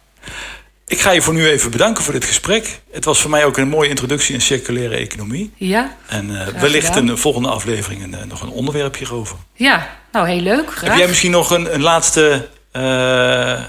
Ik 0.89 1.01
ga 1.01 1.11
je 1.11 1.23
voor 1.23 1.35
nu 1.35 1.49
even 1.49 1.71
bedanken 1.71 2.05
voor 2.05 2.13
dit 2.13 2.25
gesprek. 2.25 2.81
Het 2.91 3.05
was 3.05 3.21
voor 3.21 3.31
mij 3.31 3.45
ook 3.45 3.57
een 3.57 3.69
mooie 3.69 3.89
introductie 3.89 4.35
in 4.35 4.41
circulaire 4.41 4.97
economie. 4.97 5.53
Ja. 5.57 5.97
En 6.07 6.31
uh, 6.31 6.47
wellicht 6.47 6.97
in 6.97 7.07
de 7.07 7.17
volgende 7.17 7.49
aflevering 7.49 8.03
een, 8.03 8.13
uh, 8.13 8.25
nog 8.29 8.41
een 8.41 8.49
onderwerp 8.49 8.97
hierover. 8.97 9.37
Ja, 9.55 9.89
nou 10.13 10.29
heel 10.29 10.41
leuk. 10.41 10.71
Graag. 10.71 10.91
Heb 10.91 10.99
jij 10.99 11.09
misschien 11.09 11.31
nog 11.31 11.51
een, 11.51 11.75
een 11.75 11.83
laatste, 11.83 12.49
uh, 12.73 13.61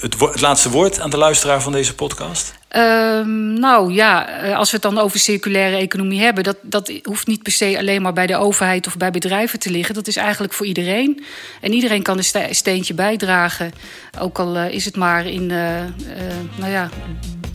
het, 0.00 0.20
het, 0.20 0.40
laatste 0.40 0.70
woord 0.70 1.00
aan 1.00 1.10
de 1.10 1.16
luisteraar 1.16 1.62
van 1.62 1.72
deze 1.72 1.94
podcast? 1.94 2.54
Um, 2.76 3.52
nou 3.52 3.92
ja, 3.92 4.28
als 4.54 4.70
we 4.70 4.76
het 4.76 4.94
dan 4.94 4.98
over 4.98 5.18
circulaire 5.18 5.76
economie 5.76 6.20
hebben, 6.20 6.44
dat, 6.44 6.56
dat 6.62 6.92
hoeft 7.02 7.26
niet 7.26 7.42
per 7.42 7.52
se 7.52 7.78
alleen 7.78 8.02
maar 8.02 8.12
bij 8.12 8.26
de 8.26 8.36
overheid 8.36 8.86
of 8.86 8.96
bij 8.96 9.10
bedrijven 9.10 9.58
te 9.58 9.70
liggen. 9.70 9.94
Dat 9.94 10.06
is 10.06 10.16
eigenlijk 10.16 10.52
voor 10.52 10.66
iedereen. 10.66 11.24
En 11.60 11.72
iedereen 11.72 12.02
kan 12.02 12.18
een 12.18 12.54
steentje 12.54 12.94
bijdragen. 12.94 13.72
Ook 14.18 14.38
al 14.38 14.56
uh, 14.56 14.68
is 14.68 14.84
het 14.84 14.96
maar 14.96 15.26
in 15.26 15.50
uh, 15.50 15.80
uh, 15.80 15.86
nou 16.56 16.70
ja, 16.70 16.88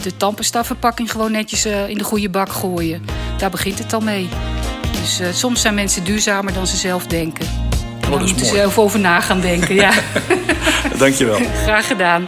de 0.03 0.17
tampenstafverpakking 0.17 1.11
gewoon 1.11 1.31
netjes 1.31 1.65
in 1.65 1.97
de 1.97 2.03
goede 2.03 2.29
bak 2.29 2.51
gooien. 2.51 3.05
Daar 3.37 3.49
begint 3.49 3.79
het 3.79 3.93
al 3.93 4.01
mee. 4.01 4.29
Dus 5.01 5.39
soms 5.39 5.61
zijn 5.61 5.75
mensen 5.75 6.03
duurzamer 6.03 6.53
dan 6.53 6.67
ze 6.67 6.77
zelf 6.77 7.07
denken. 7.07 7.45
Oh, 7.45 8.13
Daar 8.13 8.19
moeten 8.19 8.45
ze 8.45 8.55
zelf 8.55 8.77
over 8.77 8.99
na 8.99 9.21
gaan 9.21 9.41
denken. 9.41 9.75
ja. 9.75 9.91
Dankjewel. 10.97 11.39
Graag 11.65 11.87
gedaan. 11.87 12.27